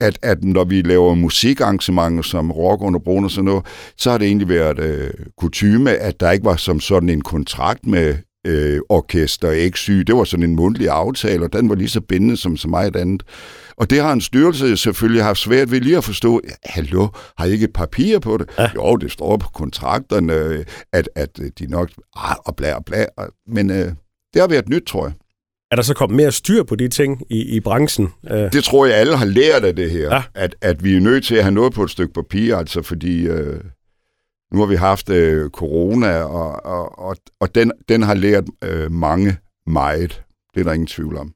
at, 0.00 0.18
at 0.22 0.44
når 0.44 0.64
vi 0.64 0.82
laver 0.82 1.14
musikarrangementer 1.14 2.22
som 2.22 2.50
rock 2.50 2.82
under 2.82 3.00
broen 3.00 3.24
og 3.24 3.30
sådan 3.30 3.44
noget, 3.44 3.66
så 3.96 4.10
har 4.10 4.18
det 4.18 4.26
egentlig 4.26 4.48
været 4.48 4.78
øh, 4.78 5.10
kutyme, 5.38 5.90
at 5.90 6.20
der 6.20 6.30
ikke 6.30 6.44
var 6.44 6.56
som 6.56 6.80
sådan 6.80 7.08
en 7.08 7.20
kontrakt 7.20 7.86
med 7.86 8.14
øh, 8.46 8.80
orkester 8.88 9.50
ikke 9.50 9.78
syg. 9.78 10.06
Det 10.06 10.16
var 10.16 10.24
sådan 10.24 10.50
en 10.50 10.56
mundtlig 10.56 10.88
aftale, 10.88 11.44
og 11.44 11.52
den 11.52 11.68
var 11.68 11.74
lige 11.74 11.88
så 11.88 12.00
bindende 12.00 12.36
som 12.36 12.56
så 12.56 12.68
meget 12.68 12.96
andet. 12.96 13.22
Og 13.76 13.90
det 13.90 14.02
har 14.02 14.12
en 14.12 14.20
styrelse 14.20 14.76
selvfølgelig 14.76 15.24
haft 15.24 15.38
svært 15.38 15.70
ved 15.70 15.80
lige 15.80 15.96
at 15.96 16.04
forstå. 16.04 16.40
Hallo, 16.64 17.08
har 17.38 17.44
I 17.44 17.50
ikke 17.50 17.68
papir 17.68 18.18
på 18.18 18.36
det? 18.36 18.48
Ja. 18.58 18.70
Jo, 18.74 18.96
det 18.96 19.12
står 19.12 19.36
på 19.36 19.48
kontrakterne, 19.54 20.64
at, 20.92 21.08
at 21.14 21.40
de 21.58 21.66
nok... 21.66 21.90
Ah, 22.16 22.36
og 22.44 22.56
bla 22.56 22.74
og 22.74 22.84
bla. 22.84 23.06
Men 23.48 23.70
øh, 23.70 23.92
det 24.34 24.40
har 24.40 24.48
været 24.48 24.68
nyt, 24.68 24.82
tror 24.86 25.06
jeg. 25.06 25.14
Er 25.70 25.76
der 25.76 25.82
så 25.82 25.94
kommet 25.94 26.16
mere 26.16 26.32
styr 26.32 26.62
på 26.62 26.76
de 26.76 26.88
ting 26.88 27.22
i, 27.30 27.56
i 27.56 27.60
branchen? 27.60 28.08
Øh. 28.30 28.52
Det 28.52 28.64
tror 28.64 28.86
jeg, 28.86 28.96
alle 28.96 29.16
har 29.16 29.24
lært 29.24 29.64
af 29.64 29.76
det 29.76 29.90
her. 29.90 30.14
Ja. 30.14 30.22
At, 30.34 30.56
at 30.60 30.84
vi 30.84 30.96
er 30.96 31.00
nødt 31.00 31.24
til 31.24 31.34
at 31.34 31.42
have 31.42 31.54
noget 31.54 31.72
på 31.72 31.82
et 31.82 31.90
stykke 31.90 32.12
papir, 32.12 32.56
altså 32.56 32.82
fordi 32.82 33.26
øh, 33.26 33.60
nu 34.52 34.58
har 34.58 34.66
vi 34.66 34.76
haft 34.76 35.10
øh, 35.10 35.50
corona, 35.50 36.22
og, 36.22 36.64
og, 36.64 36.98
og, 36.98 37.16
og 37.40 37.54
den, 37.54 37.72
den 37.88 38.02
har 38.02 38.14
lært 38.14 38.44
øh, 38.64 38.92
mange 38.92 39.36
meget. 39.66 40.22
Det 40.54 40.60
er 40.60 40.64
der 40.64 40.72
ingen 40.72 40.86
tvivl 40.86 41.16
om. 41.16 41.34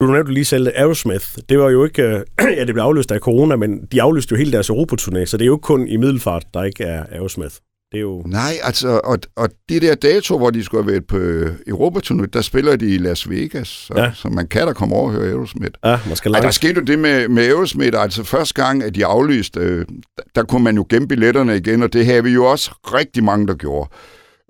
Du 0.00 0.06
nævnte 0.06 0.32
lige 0.32 0.44
selv 0.44 0.68
Aerosmith. 0.74 1.26
Det 1.48 1.58
var 1.58 1.70
jo 1.70 1.84
ikke... 1.84 2.02
Øh, 2.02 2.24
ja, 2.58 2.64
det 2.64 2.74
blev 2.74 2.82
aflyst 2.82 3.12
af 3.12 3.20
corona, 3.20 3.56
men 3.56 3.86
de 3.92 4.02
aflyste 4.02 4.32
jo 4.32 4.36
hele 4.36 4.52
deres 4.52 4.70
Europaturné, 4.70 5.24
så 5.24 5.36
det 5.36 5.42
er 5.42 5.46
jo 5.46 5.54
ikke 5.54 5.62
kun 5.62 5.88
i 5.88 5.96
Middelfart, 5.96 6.46
der 6.54 6.62
ikke 6.62 6.84
er 6.84 7.04
Aerosmith. 7.12 7.54
Det 7.92 7.98
er 7.98 8.02
jo... 8.02 8.22
Nej, 8.26 8.52
altså, 8.62 9.00
og, 9.04 9.18
og 9.36 9.48
de 9.68 9.80
der 9.80 9.94
dato, 9.94 10.38
hvor 10.38 10.50
de 10.50 10.64
skulle 10.64 10.84
have 10.84 10.92
været 10.92 11.06
på 11.06 11.16
øh, 11.16 11.54
Europaturné, 11.68 12.26
der 12.32 12.40
spiller 12.40 12.76
de 12.76 12.94
i 12.94 12.98
Las 12.98 13.30
Vegas, 13.30 13.68
så, 13.68 13.94
ja. 13.96 14.12
så 14.14 14.28
man 14.28 14.46
kan 14.46 14.66
da 14.66 14.72
komme 14.72 14.94
over 14.94 15.06
og 15.06 15.12
høre 15.12 15.28
Aerosmith. 15.28 15.72
Ja, 15.84 15.98
man 16.06 16.16
skal 16.16 16.34
Ej, 16.34 16.40
der 16.40 16.50
skete 16.50 16.74
jo 16.74 16.80
det 16.80 16.98
med, 16.98 17.28
med 17.28 17.44
Aerosmith, 17.44 18.00
altså 18.00 18.24
første 18.24 18.62
gang, 18.62 18.82
at 18.82 18.94
de 18.94 19.06
aflyste, 19.06 19.60
øh, 19.60 19.86
der, 20.16 20.22
der 20.34 20.42
kunne 20.42 20.64
man 20.64 20.76
jo 20.76 20.86
gemme 20.88 21.08
billetterne 21.08 21.56
igen, 21.56 21.82
og 21.82 21.92
det 21.92 22.06
havde 22.06 22.24
vi 22.24 22.30
jo 22.30 22.44
også 22.44 22.70
rigtig 22.84 23.24
mange, 23.24 23.46
der 23.46 23.54
gjorde. 23.54 23.90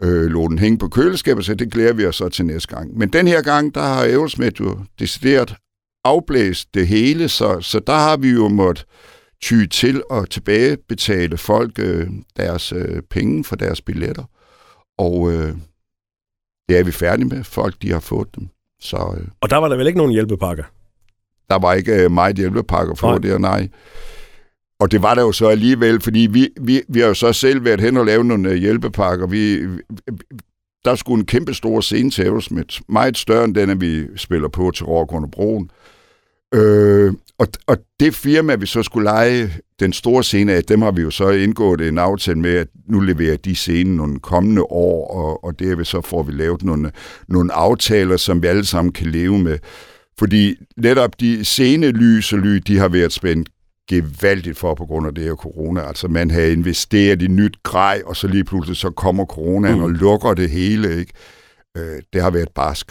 Øh, 0.03 0.27
lå 0.27 0.49
den 0.49 0.59
hænge 0.59 0.79
på 0.79 0.89
køleskabet, 0.89 1.45
så 1.45 1.55
det 1.55 1.73
glæder 1.73 1.93
vi 1.93 2.07
os 2.07 2.17
så 2.17 2.29
til 2.29 2.47
næste 2.47 2.75
gang. 2.75 2.99
Men 2.99 3.09
den 3.09 3.29
her 3.29 3.43
gang, 3.43 3.75
der 3.75 3.81
har 3.81 4.03
Aerosmith 4.03 4.61
jo 4.61 4.79
decideret 4.99 5.55
afblæst 6.05 6.69
det 6.75 6.87
hele, 6.87 7.29
så, 7.29 7.61
så 7.61 7.81
der 7.87 7.95
har 7.95 8.17
vi 8.17 8.31
jo 8.31 8.49
måttet 8.49 8.87
ty 9.43 9.67
til 9.67 10.03
at 10.11 10.31
tilbagebetale 10.31 11.37
folk 11.37 11.79
øh, 11.79 12.09
deres 12.37 12.73
øh, 12.73 13.03
penge 13.03 13.45
for 13.45 13.57
deres 13.57 13.81
billetter. 13.81 14.25
Og 14.99 15.33
øh, 15.33 15.55
det 16.69 16.79
er 16.79 16.85
vi 16.85 16.93
færdige 16.93 17.29
med. 17.29 17.45
Folk, 17.45 17.75
de 17.83 17.93
har 17.93 18.01
fået 18.01 18.29
dem. 18.37 18.49
Så, 18.81 19.17
øh, 19.21 19.27
og 19.41 19.51
der 19.51 19.57
var 19.57 19.69
der 19.69 19.77
vel 19.77 19.87
ikke 19.87 19.99
nogen 19.99 20.13
hjælpepakker? 20.13 20.65
Der 21.51 21.59
var 21.59 21.75
ikke 21.75 22.05
øh, 22.05 22.11
meget 22.11 22.37
hjælpepakker 22.37 22.95
for 22.95 23.11
nej. 23.11 23.19
det, 23.19 23.41
nej. 23.41 23.69
Og 24.81 24.91
det 24.91 25.03
var 25.03 25.15
der 25.15 25.23
jo 25.23 25.33
så 25.33 25.49
alligevel, 25.49 26.01
fordi 26.01 26.29
vi, 26.31 26.49
vi, 26.61 26.83
vi 26.89 27.01
har 27.01 27.07
jo 27.07 27.15
så 27.15 27.33
selv 27.33 27.65
været 27.65 27.81
hen 27.81 27.97
og 27.97 28.07
lavet 28.07 28.27
nogle 28.27 28.51
øh, 28.51 28.57
hjælpepakker. 28.57 29.27
Vi, 29.27 29.59
der 30.85 30.95
skulle 30.95 31.21
en 31.21 31.27
kæmpe 31.27 31.55
stor 31.55 31.81
scene 31.81 32.11
til 32.11 32.23
Aerosmith. 32.23 32.81
Meget 32.89 33.17
større 33.17 33.45
end 33.45 33.55
den, 33.55 33.71
at 33.71 33.81
vi 33.81 34.07
spiller 34.17 34.49
på 34.49 34.71
til 34.71 34.87
Rock 34.87 35.13
under 35.13 35.29
broen. 35.29 35.65
Øh, 35.65 35.86
og, 37.39 37.49
og 37.67 37.77
det 38.01 38.15
firma, 38.15 38.55
vi 38.55 38.67
så 38.67 38.83
skulle 38.83 39.05
lege 39.05 39.53
den 39.81 39.93
store 39.93 40.25
scene 40.25 40.53
af, 40.53 40.65
dem 40.65 40.83
har 40.83 40.91
vi 40.91 41.03
jo 41.03 41.11
så 41.11 41.31
indgået 41.31 41.81
en 41.81 41.99
aftale 41.99 42.39
med, 42.39 42.55
at 42.55 42.69
nu 42.89 43.01
leverer 43.01 43.37
de 43.37 43.55
scenen 43.55 43.97
nogle 43.97 44.21
kommende 44.21 44.63
år, 44.63 45.11
og, 45.11 45.45
og 45.45 45.59
derved 45.59 45.85
så 45.85 46.01
får 46.01 46.23
vi 46.23 46.33
lavet 46.33 46.63
nogle, 46.63 46.93
nogle 47.29 47.53
aftaler, 47.53 48.17
som 48.17 48.43
vi 48.43 48.47
alle 48.47 48.65
sammen 48.65 48.93
kan 48.93 49.07
leve 49.07 49.39
med. 49.39 49.59
Fordi 50.19 50.55
netop 50.77 51.21
de 51.21 51.45
scene 51.45 51.91
lys 51.91 52.33
og 52.33 52.39
lyd, 52.39 52.61
de 52.61 52.79
har 52.79 52.89
været 52.89 53.13
spændt 53.13 53.49
gevaldigt 53.89 54.59
for 54.59 54.75
på 54.75 54.87
grund 54.87 55.07
af 55.07 55.15
det 55.15 55.25
her 55.25 55.35
corona. 55.35 55.81
Altså 55.81 56.09
man 56.09 56.31
har 56.31 56.41
investeret 56.41 57.23
i 57.23 57.27
nyt 57.29 57.63
grej, 57.63 58.03
og 58.07 58.17
så 58.17 58.29
lige 58.29 58.45
pludselig 58.45 58.77
så 58.77 58.91
kommer 58.91 59.25
coronaen 59.25 59.79
mm. 59.79 59.83
og 59.83 59.91
lukker 59.91 60.35
det 60.35 60.51
hele. 60.51 60.99
Ikke? 60.99 61.13
Øh, 61.77 62.03
det 62.13 62.23
har 62.23 62.31
været 62.31 62.49
barsk. 62.55 62.91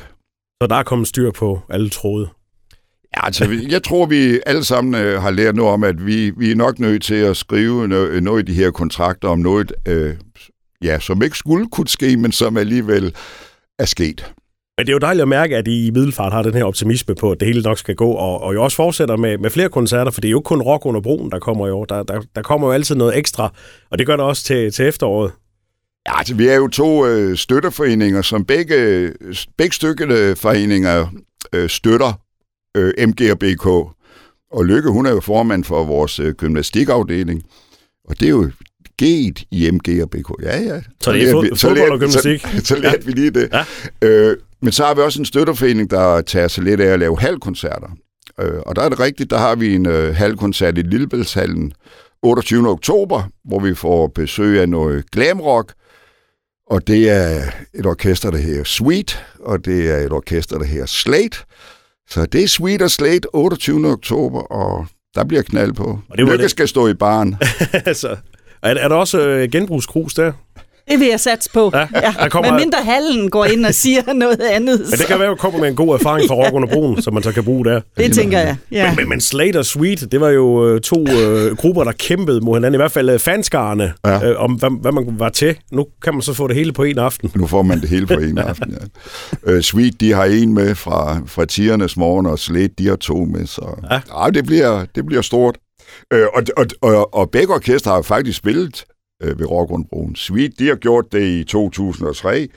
Så 0.61 0.67
der 0.69 0.75
er 0.75 0.83
kommet 0.83 1.07
styr 1.07 1.31
på 1.31 1.59
alle 1.69 1.89
tråde? 1.89 2.29
Ja, 3.15 3.25
altså, 3.25 3.57
jeg 3.69 3.83
tror, 3.83 4.05
vi 4.05 4.39
alle 4.45 4.63
sammen 4.63 5.01
øh, 5.01 5.21
har 5.21 5.31
lært 5.31 5.55
noget 5.55 5.73
om, 5.73 5.83
at 5.83 6.05
vi, 6.05 6.29
vi 6.37 6.51
er 6.51 6.55
nok 6.55 6.79
nødt 6.79 7.03
til 7.03 7.15
at 7.15 7.37
skrive 7.37 7.87
noget, 7.87 8.23
noget 8.23 8.49
i 8.49 8.51
de 8.51 8.57
her 8.57 8.71
kontrakter 8.71 9.27
om 9.27 9.39
noget, 9.39 9.73
øh, 9.87 10.15
ja, 10.83 10.99
som 10.99 11.23
ikke 11.23 11.37
skulle 11.37 11.67
kunne 11.71 11.87
ske, 11.87 12.17
men 12.17 12.31
som 12.31 12.57
alligevel 12.57 13.15
er 13.79 13.85
sket. 13.85 14.33
Men 14.77 14.85
det 14.85 14.91
er 14.91 14.95
jo 14.95 14.99
dejligt 14.99 15.21
at 15.21 15.27
mærke, 15.27 15.57
at 15.57 15.67
I 15.67 15.87
i 15.87 15.91
Middelfart 15.91 16.33
har 16.33 16.43
den 16.43 16.53
her 16.53 16.63
optimisme 16.63 17.15
på, 17.15 17.31
at 17.31 17.39
det 17.39 17.47
hele 17.47 17.61
nok 17.61 17.77
skal 17.77 17.95
gå, 17.95 18.11
og, 18.11 18.41
og 18.41 18.53
jo 18.53 18.63
også 18.63 18.75
fortsætter 18.75 19.17
med, 19.17 19.37
med 19.37 19.49
flere 19.49 19.69
koncerter, 19.69 20.11
for 20.11 20.21
det 20.21 20.27
er 20.27 20.31
jo 20.31 20.39
ikke 20.39 20.47
kun 20.47 20.61
Rock 20.61 20.85
under 20.85 21.01
broen, 21.01 21.31
der 21.31 21.39
kommer 21.39 21.67
i 21.67 21.71
år. 21.71 21.85
Der, 21.85 22.03
der, 22.03 22.21
der 22.35 22.41
kommer 22.41 22.67
jo 22.67 22.73
altid 22.73 22.95
noget 22.95 23.17
ekstra, 23.17 23.53
og 23.91 23.97
det 23.97 24.07
gør 24.07 24.15
det 24.15 24.25
også 24.25 24.43
til, 24.43 24.71
til 24.71 24.85
efteråret. 24.85 25.31
Ja, 26.07 26.17
altså, 26.17 26.35
vi 26.35 26.47
er 26.47 26.55
jo 26.55 26.67
to 26.67 27.05
øh, 27.05 27.37
støtterforeninger, 27.37 28.21
som 28.21 28.45
begge, 28.45 29.11
begge 29.57 29.75
stykkede 29.75 30.35
foreninger 30.35 31.07
øh, 31.53 31.69
støtter 31.69 32.24
øh, 32.75 33.07
MG 33.07 33.31
og 33.31 33.39
BK. 33.39 33.65
Og 34.51 34.65
Lykke, 34.65 34.89
hun 34.89 35.05
er 35.05 35.11
jo 35.11 35.19
formand 35.19 35.63
for 35.63 35.83
vores 35.83 36.19
øh, 36.19 36.33
gymnastikafdeling. 36.33 37.41
Og 38.05 38.19
det 38.19 38.25
er 38.25 38.29
jo 38.29 38.51
G'et 39.03 39.43
i 39.51 39.71
MG 39.71 40.01
og 40.03 40.09
BK. 40.09 40.43
Ja, 40.43 40.61
ja. 40.61 40.81
Så 41.01 41.11
det 41.11 41.29
er 41.29 41.33
fod- 41.33 41.55
fodbold 41.55 41.91
og 41.91 41.99
gymnastik? 41.99 42.41
Så, 42.41 42.65
så 42.65 42.75
lærte 42.75 42.97
ja. 43.01 43.05
vi 43.05 43.11
lige 43.11 43.31
det. 43.31 43.49
Ja. 43.53 44.07
Øh, 44.07 44.37
men 44.61 44.71
så 44.71 44.85
har 44.85 44.93
vi 44.93 45.01
også 45.01 45.21
en 45.21 45.25
støtterforening, 45.25 45.89
der 45.89 46.21
tager 46.21 46.47
sig 46.47 46.63
lidt 46.63 46.81
af 46.81 46.93
at 46.93 46.99
lave 46.99 47.19
halvkoncerter. 47.19 47.87
Øh, 48.39 48.59
og 48.65 48.75
der 48.75 48.81
er 48.81 48.89
det 48.89 48.99
rigtigt, 48.99 49.29
der 49.29 49.37
har 49.37 49.55
vi 49.55 49.75
en 49.75 49.85
øh, 49.85 50.15
halvkoncert 50.15 50.77
i 50.77 50.81
Lillebæltshallen 50.81 51.73
28. 52.23 52.69
oktober, 52.69 53.23
hvor 53.45 53.59
vi 53.59 53.75
får 53.75 54.07
besøg 54.07 54.61
af 54.61 54.69
noget 54.69 55.11
glamrock. 55.11 55.73
Og 56.69 56.87
det 56.87 57.09
er 57.09 57.41
et 57.73 57.85
orkester, 57.85 58.31
der 58.31 58.37
hedder 58.37 58.63
Sweet, 58.63 59.25
og 59.39 59.65
det 59.65 59.89
er 59.91 59.97
et 59.97 60.11
orkester, 60.11 60.57
der 60.57 60.65
hedder 60.65 60.85
Slate. 60.85 61.37
Så 62.09 62.25
det 62.25 62.43
er 62.43 62.47
Sweet 62.47 62.81
og 62.81 62.91
Slate 62.91 63.35
28. 63.35 63.87
oktober, 63.91 64.41
og 64.41 64.87
der 65.15 65.23
bliver 65.23 65.43
knald 65.43 65.73
på. 65.73 65.83
Og 66.09 66.17
det 66.17 66.27
Lykke 66.27 66.37
det. 66.43 66.51
skal 66.51 66.67
stå 66.67 66.87
i 66.87 66.93
baren. 66.93 67.35
altså, 67.85 68.09
er, 68.63 68.69
er 68.75 68.87
der 68.87 68.95
også 68.95 69.27
øh, 69.27 69.49
genbrugskrus 69.51 70.13
der? 70.13 70.31
Det 70.91 70.99
vil 70.99 71.07
jeg 71.07 71.19
satse 71.19 71.49
på. 71.53 71.71
Ja, 71.73 71.87
ja. 71.93 72.29
kommer... 72.29 72.51
Men 72.51 72.59
mindre 72.59 72.77
hallen 72.83 73.29
går 73.29 73.45
ind 73.45 73.65
og 73.65 73.73
siger 73.73 74.13
noget 74.23 74.41
andet. 74.41 74.79
Men 74.79 74.99
det 74.99 75.05
kan 75.07 75.19
være, 75.19 75.31
at 75.31 75.37
kommer 75.37 75.59
med 75.59 75.69
en 75.69 75.75
god 75.75 75.93
erfaring 75.93 76.27
fra 76.27 76.35
Rock 76.35 76.53
under 76.53 76.67
broen, 76.67 77.01
som 77.01 77.13
man 77.13 77.23
så 77.23 77.31
kan 77.31 77.43
bruge 77.43 77.65
der. 77.65 77.81
Det 77.97 78.13
tænker 78.13 78.39
jeg, 78.39 78.55
ja. 78.71 78.87
Men, 78.87 78.95
men, 78.95 79.09
men 79.09 79.21
Slate 79.21 79.57
og 79.57 79.65
Sweet, 79.65 80.11
det 80.11 80.21
var 80.21 80.29
jo 80.29 80.67
øh, 80.67 80.81
to 80.81 81.05
øh, 81.09 81.55
grupper, 81.55 81.83
der 81.83 81.91
kæmpede 81.91 82.41
mod 82.41 82.55
hinanden. 82.55 82.75
I 82.75 82.81
hvert 82.81 82.91
fald 82.91 83.09
øh, 83.09 83.19
fanskarne, 83.19 83.93
ja. 84.05 84.29
øh, 84.29 84.43
om 84.43 84.53
hvad, 84.53 84.81
hvad 84.81 84.91
man 84.91 85.05
var 85.19 85.29
til. 85.29 85.55
Nu 85.71 85.85
kan 86.03 86.13
man 86.13 86.21
så 86.21 86.33
få 86.33 86.47
det 86.47 86.55
hele 86.55 86.73
på 86.73 86.83
en 86.83 86.99
aften. 86.99 87.31
Nu 87.35 87.47
får 87.47 87.61
man 87.61 87.81
det 87.81 87.89
hele 87.89 88.07
på 88.07 88.13
en 88.13 88.37
aften, 88.49 88.77
ja. 89.45 89.51
Øh, 89.51 89.61
Sweet, 89.61 89.99
de 89.99 90.13
har 90.13 90.25
en 90.25 90.53
med 90.53 90.75
fra, 90.75 91.21
fra 91.25 91.45
tiernes 91.45 91.97
morgen, 91.97 92.25
og 92.25 92.39
Slate, 92.39 92.73
de 92.77 92.87
har 92.87 92.95
to 92.95 93.15
med. 93.15 93.47
Så 93.47 93.87
ja. 93.91 94.23
Ja, 94.23 94.29
det, 94.29 94.45
bliver, 94.45 94.85
det 94.95 95.05
bliver 95.05 95.21
stort. 95.21 95.57
Øh, 96.13 96.25
og, 96.33 96.43
og, 96.57 96.65
og, 96.81 97.13
og 97.13 97.29
begge 97.29 97.53
orkester 97.53 97.91
har 97.91 98.01
faktisk 98.01 98.37
spillet 98.37 98.85
øh, 99.21 99.39
ved 99.39 99.45
Rockgrundbroen. 99.45 100.15
Sweet, 100.15 100.59
de 100.59 100.67
har 100.67 100.75
gjort 100.75 101.05
det 101.11 101.27
i 101.27 101.43
2003, 101.43 102.47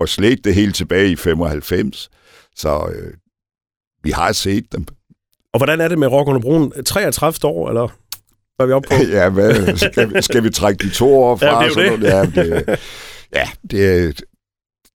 og 0.00 0.08
slet 0.08 0.44
det 0.44 0.54
helt 0.54 0.74
tilbage 0.74 1.10
i 1.10 1.16
95. 1.16 2.10
Så 2.56 2.92
øh, 2.94 3.12
vi 4.02 4.10
har 4.10 4.32
set 4.32 4.72
dem. 4.72 4.86
Og 5.52 5.58
hvordan 5.58 5.80
er 5.80 5.88
det 5.88 5.98
med 5.98 6.08
Rockgrundbroen? 6.08 6.84
33 6.84 7.48
år, 7.52 7.68
eller 7.68 7.88
hvad 8.56 8.64
er 8.64 8.66
vi 8.66 8.72
oppe 8.72 8.88
på? 8.88 8.94
ja, 9.18 9.28
hvad, 9.28 9.76
skal, 9.76 10.14
vi, 10.14 10.22
skal 10.22 10.44
vi 10.44 10.50
trække 10.50 10.84
de 10.84 10.90
to 10.90 11.22
år 11.22 11.36
fra? 11.36 11.62
Ja, 11.62 11.68
det 11.68 11.76
er 11.76 11.90
jo 11.90 11.96
det. 11.96 12.02
Ja, 12.02 12.22
det, 12.42 12.78
ja, 13.34 13.48
det, 13.70 14.22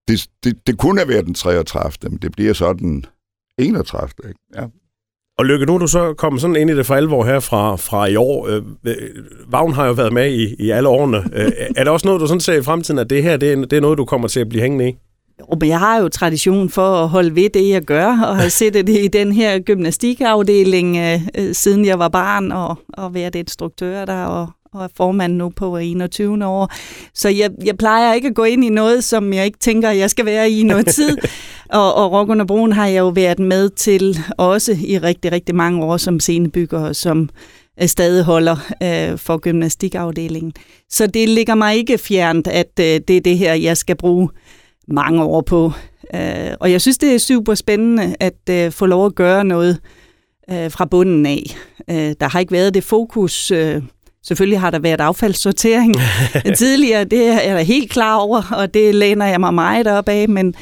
det, 0.07 0.27
det, 0.43 0.67
det 0.67 0.77
kunne 0.77 0.99
have 0.99 1.09
været 1.09 1.25
den 1.25 1.33
33. 1.33 2.09
Men 2.09 2.17
det 2.17 2.31
bliver 2.31 2.53
så 2.53 2.73
den 2.73 3.05
31. 3.57 4.09
Ikke? 4.27 4.39
Ja. 4.55 4.65
Og 5.37 5.45
Lykke, 5.45 5.65
nu 5.65 5.75
er 5.75 5.77
du 5.77 5.87
så 5.87 6.13
kommet 6.13 6.41
sådan 6.41 6.55
ind 6.55 6.69
i 6.69 6.75
det 6.75 6.85
for 6.85 6.95
alvor 6.95 7.25
her 7.25 7.39
fra, 7.39 7.75
fra 7.75 8.05
i 8.05 8.15
år. 8.15 8.47
Øh, 8.47 8.61
øh, 8.85 8.95
Vagn 9.47 9.73
har 9.73 9.85
jo 9.87 9.93
været 9.93 10.13
med 10.13 10.33
i, 10.33 10.55
i 10.59 10.69
alle 10.69 10.89
årene. 10.89 11.17
Øh, 11.17 11.51
er 11.75 11.83
der 11.83 11.91
også 11.91 12.07
noget, 12.07 12.21
du 12.21 12.27
sådan 12.27 12.39
ser 12.41 12.53
i 12.53 12.63
fremtiden, 12.63 12.99
at 12.99 13.09
det 13.09 13.23
her 13.23 13.37
det 13.37 13.51
er, 13.51 13.55
det 13.55 13.73
er 13.73 13.81
noget, 13.81 13.97
du 13.97 14.05
kommer 14.05 14.27
til 14.27 14.39
at 14.39 14.49
blive 14.49 14.61
hængende 14.61 14.89
i? 14.89 14.95
Jo, 15.39 15.57
men 15.59 15.69
jeg 15.69 15.79
har 15.79 16.01
jo 16.01 16.09
tradition 16.09 16.69
for 16.69 17.03
at 17.03 17.09
holde 17.09 17.35
ved 17.35 17.49
det, 17.49 17.69
jeg 17.69 17.81
gør, 17.81 18.07
og 18.07 18.37
har 18.37 18.49
set 18.49 18.73
det 18.73 18.89
i 18.89 19.07
den 19.07 19.31
her 19.31 19.59
gymnastikafdeling, 19.59 20.97
øh, 20.97 21.21
øh, 21.37 21.53
siden 21.55 21.85
jeg 21.85 21.99
var 21.99 22.09
barn, 22.09 22.51
og, 22.51 22.75
og 22.93 23.13
været 23.13 23.35
instruktør 23.35 24.05
der, 24.05 24.25
og, 24.25 24.49
og 24.73 24.83
er 24.83 24.87
formand 24.97 25.33
nu 25.35 25.49
på 25.49 25.77
21. 25.77 26.45
år. 26.45 26.71
Så 27.13 27.29
jeg, 27.29 27.49
jeg 27.65 27.77
plejer 27.77 28.13
ikke 28.13 28.27
at 28.27 28.35
gå 28.35 28.43
ind 28.43 28.63
i 28.63 28.69
noget, 28.69 29.03
som 29.03 29.33
jeg 29.33 29.45
ikke 29.45 29.59
tænker, 29.59 29.89
jeg 29.89 30.09
skal 30.09 30.25
være 30.25 30.51
i 30.51 30.63
noget 30.63 30.87
tid. 30.95 31.17
og, 31.69 31.95
og 31.95 32.11
Rock 32.11 32.29
under 32.29 32.45
Broen 32.45 32.71
har 32.71 32.87
jeg 32.87 32.99
jo 32.99 33.07
været 33.09 33.39
med 33.39 33.69
til 33.69 34.17
også 34.37 34.77
i 34.85 34.97
rigtig, 34.97 35.31
rigtig 35.31 35.55
mange 35.55 35.83
år 35.83 35.97
som 35.97 36.19
scenebygger, 36.19 36.93
som 36.93 37.29
øh, 37.81 37.87
stadig 37.87 38.23
holder 38.23 38.55
øh, 38.83 39.17
for 39.17 39.37
gymnastikafdelingen. 39.37 40.53
Så 40.89 41.07
det 41.07 41.29
ligger 41.29 41.55
mig 41.55 41.75
ikke 41.75 41.97
fjernt, 41.97 42.47
at 42.47 42.71
øh, 42.79 42.85
det 42.85 43.09
er 43.09 43.21
det 43.21 43.37
her, 43.37 43.53
jeg 43.53 43.77
skal 43.77 43.95
bruge 43.95 44.29
mange 44.87 45.23
år 45.23 45.41
på. 45.41 45.71
Øh, 46.15 46.51
og 46.59 46.71
jeg 46.71 46.81
synes, 46.81 46.97
det 46.97 47.15
er 47.15 47.19
super 47.19 47.55
spændende 47.55 48.15
at 48.19 48.49
øh, 48.49 48.71
få 48.71 48.85
lov 48.85 49.05
at 49.05 49.15
gøre 49.15 49.45
noget 49.45 49.79
øh, 50.49 50.71
fra 50.71 50.85
bunden 50.85 51.25
af. 51.25 51.43
Øh, 51.89 52.15
der 52.19 52.27
har 52.29 52.39
ikke 52.39 52.51
været 52.51 52.73
det 52.73 52.83
fokus. 52.83 53.51
Øh, 53.51 53.81
selvfølgelig 54.23 54.59
har 54.59 54.69
der 54.71 54.79
været 54.79 55.01
affaldssortering 55.01 55.95
tidligere, 56.57 57.03
det 57.03 57.27
er 57.27 57.55
jeg 57.55 57.65
helt 57.65 57.91
klar 57.91 58.15
over, 58.15 58.41
og 58.57 58.73
det 58.73 58.95
læner 58.95 59.25
jeg 59.25 59.39
mig 59.39 59.53
meget 59.53 59.87
op 59.87 60.09
af, 60.09 60.29
men, 60.29 60.55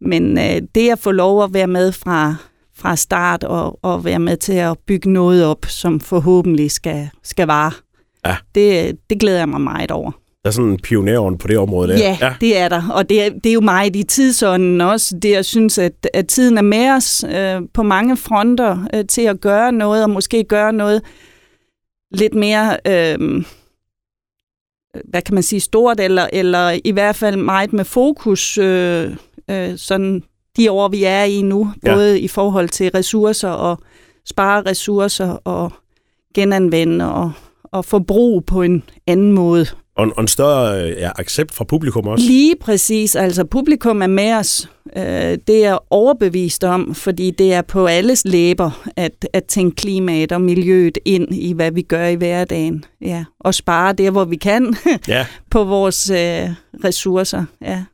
men 0.00 0.38
øh, 0.38 0.62
det 0.74 0.90
at 0.90 0.98
få 0.98 1.10
lov 1.10 1.44
at 1.44 1.54
være 1.54 1.66
med 1.66 1.92
fra, 1.92 2.34
fra 2.76 2.96
start 2.96 3.44
og, 3.44 3.78
og 3.82 4.04
være 4.04 4.18
med 4.18 4.36
til 4.36 4.52
at 4.52 4.78
bygge 4.86 5.12
noget 5.12 5.44
op, 5.44 5.66
som 5.68 6.00
forhåbentlig 6.00 6.70
skal, 6.70 7.08
skal 7.22 7.46
vare, 7.46 7.72
ja. 8.26 8.36
det, 8.54 8.96
det 9.10 9.20
glæder 9.20 9.38
jeg 9.38 9.48
mig 9.48 9.60
meget 9.60 9.90
over. 9.90 10.10
Der 10.46 10.50
er 10.50 10.52
sådan 10.52 10.70
en 10.70 10.80
pionerånd 10.80 11.38
på 11.38 11.48
det 11.48 11.58
område 11.58 11.88
der. 11.88 11.98
Ja, 11.98 12.18
ja. 12.20 12.34
det 12.40 12.58
er 12.58 12.68
der. 12.68 12.88
Og 12.88 13.08
det 13.08 13.26
er, 13.26 13.30
det 13.30 13.46
er 13.46 13.52
jo 13.52 13.60
meget 13.60 13.96
i 13.96 14.02
tidsånden 14.02 14.80
også. 14.80 15.18
Det, 15.22 15.30
jeg 15.30 15.44
synes, 15.44 15.78
at, 15.78 16.08
at 16.14 16.26
tiden 16.26 16.58
er 16.58 16.62
med 16.62 16.90
os 16.90 17.24
øh, 17.34 17.62
på 17.74 17.82
mange 17.82 18.16
fronter 18.16 18.86
øh, 18.94 19.04
til 19.04 19.22
at 19.22 19.40
gøre 19.40 19.72
noget, 19.72 20.02
og 20.02 20.10
måske 20.10 20.44
gøre 20.44 20.72
noget 20.72 21.02
lidt 22.10 22.34
mere, 22.34 22.76
øh, 22.86 23.44
hvad 25.04 25.22
kan 25.22 25.34
man 25.34 25.42
sige, 25.42 25.60
stort, 25.60 26.00
eller, 26.00 26.28
eller 26.32 26.78
i 26.84 26.90
hvert 26.90 27.16
fald 27.16 27.36
meget 27.36 27.72
med 27.72 27.84
fokus, 27.84 28.58
øh, 28.58 29.16
øh, 29.50 29.78
sådan 29.78 30.22
de 30.56 30.70
år, 30.70 30.88
vi 30.88 31.04
er 31.04 31.24
i 31.24 31.42
nu, 31.42 31.72
ja. 31.84 31.94
både 31.94 32.20
i 32.20 32.28
forhold 32.28 32.68
til 32.68 32.90
ressourcer 32.90 33.48
og 33.48 33.78
spare 34.24 34.62
ressourcer 34.62 35.28
og 35.28 35.72
genanvende 36.34 37.14
og, 37.14 37.32
og 37.64 37.84
forbrug 37.84 38.44
på 38.46 38.62
en 38.62 38.82
anden 39.06 39.32
måde. 39.32 39.66
Og, 39.96 40.12
og 40.16 40.22
en 40.22 40.28
større 40.28 40.74
ja, 40.74 41.10
accept 41.18 41.54
fra 41.54 41.64
publikum 41.64 42.06
også. 42.06 42.26
Lige 42.26 42.54
præcis. 42.60 43.16
Altså, 43.16 43.44
publikum 43.44 44.02
er 44.02 44.06
med 44.06 44.32
os. 44.32 44.70
Øh, 44.96 45.38
det 45.46 45.64
er 45.64 45.78
overbevist 45.90 46.64
om, 46.64 46.94
fordi 46.94 47.30
det 47.30 47.52
er 47.52 47.62
på 47.62 47.86
alles 47.86 48.24
læber 48.24 48.86
at, 48.96 49.28
at 49.32 49.44
tænke 49.44 49.76
klimaet 49.76 50.32
og 50.32 50.40
miljøet 50.40 50.98
ind 51.04 51.34
i, 51.34 51.52
hvad 51.52 51.70
vi 51.70 51.82
gør 51.82 52.06
i 52.06 52.14
hverdagen. 52.14 52.84
Ja. 53.00 53.24
Og 53.40 53.54
spare 53.54 53.92
der, 53.92 54.10
hvor 54.10 54.24
vi 54.24 54.36
kan 54.36 54.76
ja. 55.08 55.26
på 55.50 55.64
vores 55.64 56.10
øh, 56.10 56.50
ressourcer. 56.84 57.44
Ja. 57.62 57.84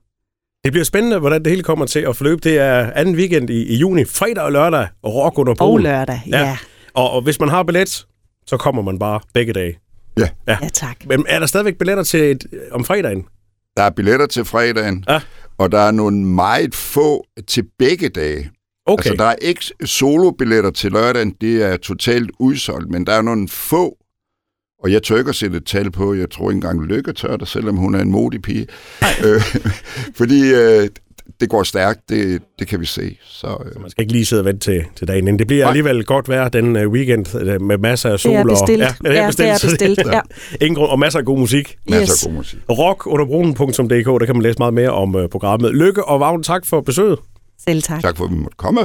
Det 0.64 0.72
bliver 0.72 0.84
spændende, 0.84 1.18
hvordan 1.18 1.44
det 1.44 1.50
hele 1.50 1.62
kommer 1.62 1.86
til 1.86 2.00
at 2.00 2.16
forløbe. 2.16 2.40
Det 2.44 2.58
er 2.58 2.90
anden 2.94 3.14
weekend 3.14 3.50
i, 3.50 3.62
i 3.62 3.76
juni, 3.76 4.04
fredag 4.04 4.44
og 4.44 4.52
lørdag, 4.52 4.86
og 5.02 5.14
rock 5.14 5.38
under 5.38 5.54
Og 5.60 5.78
lørdag, 5.78 6.20
ja. 6.26 6.40
ja. 6.40 6.56
Og, 6.94 7.10
og 7.10 7.22
hvis 7.22 7.40
man 7.40 7.48
har 7.48 7.62
billet, 7.62 8.06
så 8.46 8.56
kommer 8.56 8.82
man 8.82 8.98
bare 8.98 9.20
begge 9.34 9.52
dage. 9.52 9.81
Ja. 10.18 10.28
ja. 10.48 10.58
Ja, 10.62 10.68
tak. 10.68 11.06
Men 11.06 11.24
er 11.28 11.38
der 11.38 11.46
stadigvæk 11.46 11.78
billetter 11.78 12.04
til 12.04 12.20
et, 12.20 12.46
om 12.70 12.84
fredagen? 12.84 13.24
Der 13.76 13.82
er 13.82 13.90
billetter 13.90 14.26
til 14.26 14.44
fredagen, 14.44 15.04
ja. 15.08 15.20
og 15.58 15.72
der 15.72 15.78
er 15.78 15.90
nogle 15.90 16.26
meget 16.26 16.74
få 16.74 17.26
til 17.46 17.64
begge 17.78 18.08
dage. 18.08 18.50
Okay. 18.86 19.10
Altså, 19.10 19.24
der 19.24 19.30
er 19.30 19.34
ikke 19.34 19.64
solo-billetter 19.84 20.70
til 20.70 20.92
lørdagen, 20.92 21.34
det 21.40 21.62
er 21.62 21.76
totalt 21.76 22.30
udsolgt, 22.38 22.90
men 22.90 23.06
der 23.06 23.12
er 23.12 23.22
nogle 23.22 23.48
få, 23.48 23.96
og 24.82 24.92
jeg 24.92 25.02
tør 25.02 25.18
ikke 25.18 25.28
at 25.28 25.34
sætte 25.34 25.56
et 25.56 25.66
tal 25.66 25.90
på, 25.90 26.14
jeg 26.14 26.30
tror 26.30 26.50
ikke 26.50 26.56
engang 26.56 26.84
Lykke 26.84 27.12
tør 27.12 27.36
det, 27.36 27.48
selvom 27.48 27.76
hun 27.76 27.94
er 27.94 28.00
en 28.00 28.10
modig 28.10 28.42
pige. 28.42 28.66
Øh, 29.24 29.42
fordi 30.18 30.54
øh, 30.54 30.88
det 31.40 31.48
går 31.48 31.62
stærkt, 31.62 32.00
det, 32.08 32.42
det 32.58 32.68
kan 32.68 32.80
vi 32.80 32.86
se. 32.86 33.16
Så, 33.24 33.46
øh. 33.46 33.72
så 33.72 33.78
man 33.78 33.90
skal 33.90 34.02
ikke 34.02 34.12
lige 34.12 34.24
sidde 34.26 34.40
og 34.40 34.46
vente 34.46 34.60
til, 34.60 34.84
til 34.96 35.08
dagen 35.08 35.18
inden. 35.24 35.38
Det 35.38 35.46
bliver 35.46 35.64
Nej. 35.64 35.70
alligevel 35.70 36.04
godt 36.04 36.28
vejr 36.28 36.48
den 36.48 36.76
uh, 36.76 36.92
weekend 36.92 37.34
uh, 37.34 37.62
med 37.62 37.78
masser 37.78 38.10
af 38.10 38.20
sol. 38.20 38.32
Det 38.32 38.40
er 38.40 38.44
bestilt. 38.44 38.82
Og, 38.82 38.94
ja, 39.04 39.10
det 39.10 39.18
er 39.18 39.26
bestilt. 39.26 39.48
Ja, 39.48 39.54
det 39.54 39.64
er 39.64 39.68
bestilt. 39.68 39.98
ja. 40.12 40.20
Ingen 40.60 40.74
grund, 40.74 40.90
og 40.90 40.98
masser 40.98 41.18
af 41.18 41.24
god 41.24 41.38
musik. 41.38 41.68
Yes. 41.68 41.76
Masser 41.90 42.26
af 42.28 42.30
god 42.30 42.36
musik. 42.36 42.58
Rockunderbrunen.dk, 42.70 44.20
der 44.20 44.26
kan 44.26 44.34
man 44.36 44.42
læse 44.42 44.58
meget 44.58 44.74
mere 44.74 44.90
om 44.90 45.14
uh, 45.14 45.26
programmet. 45.30 45.74
Lykke 45.74 46.04
og 46.04 46.20
Vagn, 46.20 46.42
tak 46.42 46.66
for 46.66 46.80
besøget. 46.80 47.18
Selv 47.68 47.82
tak. 47.82 48.02
Tak 48.02 48.16
for, 48.16 48.24
at 48.24 48.30
vi 48.30 48.36
måtte 48.36 48.56
komme. 48.56 48.80